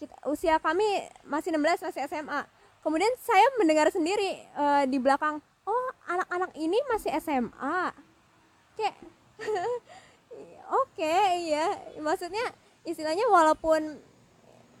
kita, 0.00 0.14
usia 0.26 0.58
kami 0.58 1.06
masih 1.26 1.54
16 1.54 1.86
masih 1.86 2.02
SMA. 2.10 2.42
Kemudian 2.82 3.12
saya 3.22 3.46
mendengar 3.62 3.86
sendiri 3.94 4.42
uh, 4.58 4.82
di 4.90 4.98
belakang, 4.98 5.38
oh 5.66 5.88
anak-anak 6.10 6.50
ini 6.58 6.78
masih 6.90 7.14
SMA. 7.22 7.94
Kayak 8.74 8.96
oke 9.46 10.90
okay, 10.96 11.54
ya, 11.54 11.66
maksudnya 12.02 12.42
istilahnya 12.82 13.26
walaupun 13.30 14.02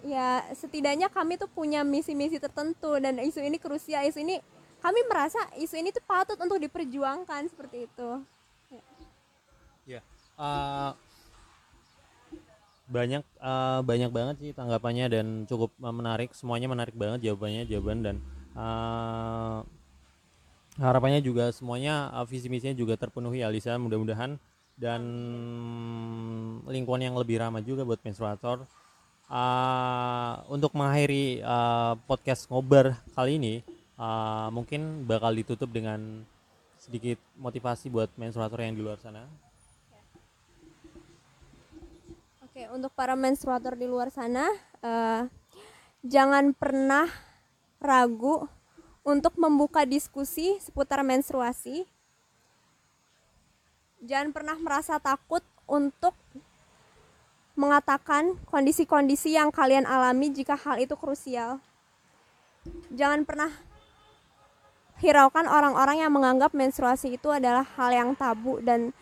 ya 0.02 0.42
setidaknya 0.58 1.06
kami 1.06 1.38
tuh 1.38 1.46
punya 1.46 1.86
misi-misi 1.86 2.42
tertentu 2.42 2.98
dan 2.98 3.22
isu 3.22 3.38
ini 3.38 3.58
krusial 3.58 4.02
isu 4.10 4.18
ini 4.26 4.42
kami 4.82 5.00
merasa 5.06 5.38
isu 5.62 5.78
ini 5.78 5.94
tuh 5.94 6.02
patut 6.02 6.34
untuk 6.42 6.58
diperjuangkan 6.58 7.46
seperti 7.46 7.86
itu 7.86 8.10
ya 9.88 10.00
uh, 10.38 10.92
banyak 12.92 13.24
uh, 13.40 13.80
banyak 13.82 14.10
banget 14.12 14.36
sih 14.42 14.50
tanggapannya 14.52 15.06
dan 15.08 15.26
cukup 15.48 15.72
menarik 15.80 16.34
semuanya 16.36 16.68
menarik 16.68 16.92
banget 16.92 17.24
jawabannya 17.24 17.64
jawaban 17.64 17.98
dan 18.04 18.16
uh, 18.52 19.64
harapannya 20.80 21.20
juga 21.20 21.52
semuanya 21.52 22.08
uh, 22.14 22.24
visi 22.24 22.48
misinya 22.48 22.72
juga 22.72 22.96
terpenuhi 22.96 23.44
Alisa 23.44 23.76
mudah-mudahan. 23.76 24.38
Dan 24.72 25.02
lingkungan 26.64 27.12
yang 27.12 27.16
lebih 27.20 27.38
ramah 27.38 27.60
juga 27.60 27.84
buat 27.84 28.00
menstruator. 28.00 28.64
Uh, 29.32 30.44
untuk 30.52 30.76
mengakhiri 30.76 31.40
uh, 31.40 31.96
podcast 32.04 32.44
ngobar 32.52 33.00
kali 33.16 33.40
ini 33.40 33.54
uh, 33.96 34.52
mungkin 34.52 35.08
bakal 35.08 35.32
ditutup 35.32 35.72
dengan 35.72 36.20
sedikit 36.76 37.16
motivasi 37.40 37.88
buat 37.88 38.12
menstruator 38.20 38.60
yang 38.60 38.76
di 38.76 38.82
luar 38.84 39.00
sana. 39.00 39.24
Oke, 42.62 42.78
untuk 42.78 42.94
para 42.94 43.18
menstruator 43.18 43.74
di 43.74 43.90
luar 43.90 44.14
sana, 44.14 44.46
uh, 44.86 45.26
jangan 46.06 46.54
pernah 46.54 47.10
ragu 47.82 48.46
untuk 49.02 49.34
membuka 49.34 49.82
diskusi 49.82 50.62
seputar 50.62 51.02
menstruasi. 51.02 51.82
Jangan 54.06 54.30
pernah 54.30 54.54
merasa 54.62 55.02
takut 55.02 55.42
untuk 55.66 56.14
mengatakan 57.58 58.38
kondisi-kondisi 58.46 59.34
yang 59.34 59.50
kalian 59.50 59.82
alami 59.82 60.30
jika 60.30 60.54
hal 60.54 60.78
itu 60.78 60.94
krusial. 60.94 61.58
Jangan 62.94 63.26
pernah 63.26 63.50
hiraukan 65.02 65.50
orang-orang 65.50 65.98
yang 65.98 66.14
menganggap 66.14 66.54
menstruasi 66.54 67.18
itu 67.18 67.26
adalah 67.26 67.66
hal 67.74 67.90
yang 67.90 68.14
tabu 68.14 68.62
dan 68.62 68.94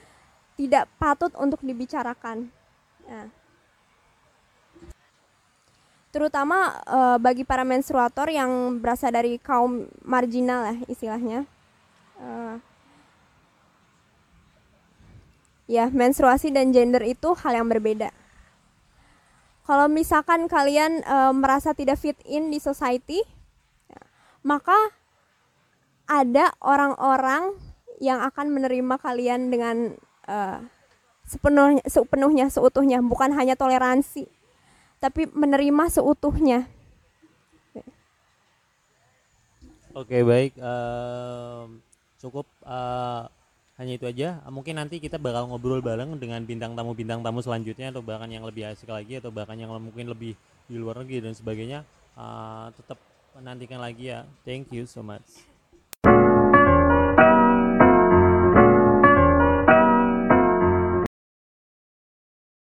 tidak 0.57 0.89
patut 0.97 1.37
untuk 1.37 1.61
dibicarakan. 1.61 2.49
Nah. 3.05 3.40
Terutama 6.11 6.75
e, 6.83 6.99
bagi 7.23 7.47
para 7.47 7.63
menstruator 7.63 8.27
yang 8.27 8.83
berasal 8.83 9.15
dari 9.15 9.39
kaum 9.39 9.87
marginal 10.03 10.67
lah 10.67 10.77
istilahnya. 10.91 11.47
E, 12.19 12.29
ya, 15.71 15.87
menstruasi 15.87 16.51
dan 16.51 16.75
gender 16.75 17.07
itu 17.07 17.31
hal 17.39 17.63
yang 17.63 17.71
berbeda. 17.71 18.11
Kalau 19.71 19.87
misalkan 19.87 20.51
kalian 20.51 21.07
e, 21.07 21.17
merasa 21.31 21.79
tidak 21.79 22.03
fit 22.03 22.19
in 22.27 22.51
di 22.51 22.59
society 22.59 23.23
ya, 23.87 24.03
maka 24.43 24.75
ada 26.11 26.51
orang-orang 26.59 27.55
yang 28.03 28.19
akan 28.19 28.51
menerima 28.51 28.99
kalian 28.99 29.55
dengan 29.55 29.95
e, 30.27 30.37
sepenuhnya 31.23 31.87
sepenuhnya 31.87 32.51
seutuhnya. 32.51 32.99
Bukan 32.99 33.31
hanya 33.39 33.55
toleransi 33.55 34.40
tapi 35.01 35.27
menerima 35.33 35.89
seutuhnya. 35.89 36.69
Oke 39.91 40.23
baik 40.23 40.55
uh, 40.63 41.67
cukup 42.23 42.47
uh, 42.63 43.27
hanya 43.75 43.99
itu 43.99 44.07
aja. 44.07 44.39
Mungkin 44.47 44.79
nanti 44.79 45.03
kita 45.03 45.19
bakal 45.19 45.51
ngobrol 45.51 45.83
bareng 45.83 46.15
dengan 46.21 46.47
bintang 46.47 46.79
tamu 46.79 46.95
bintang 46.95 47.27
tamu 47.27 47.43
selanjutnya 47.43 47.91
atau 47.91 48.05
bahkan 48.05 48.31
yang 48.31 48.47
lebih 48.47 48.71
asik 48.71 48.87
lagi 48.87 49.19
atau 49.19 49.35
bahkan 49.35 49.59
yang 49.59 49.75
mungkin 49.83 50.07
lebih 50.07 50.39
di 50.71 50.77
luar 50.79 51.03
negeri 51.03 51.27
dan 51.27 51.35
sebagainya. 51.35 51.83
Uh, 52.15 52.71
tetap 52.79 53.03
menantikan 53.35 53.83
lagi 53.83 54.15
ya. 54.15 54.23
Thank 54.47 54.71
you 54.71 54.87
so 54.87 55.03
much 55.03 55.50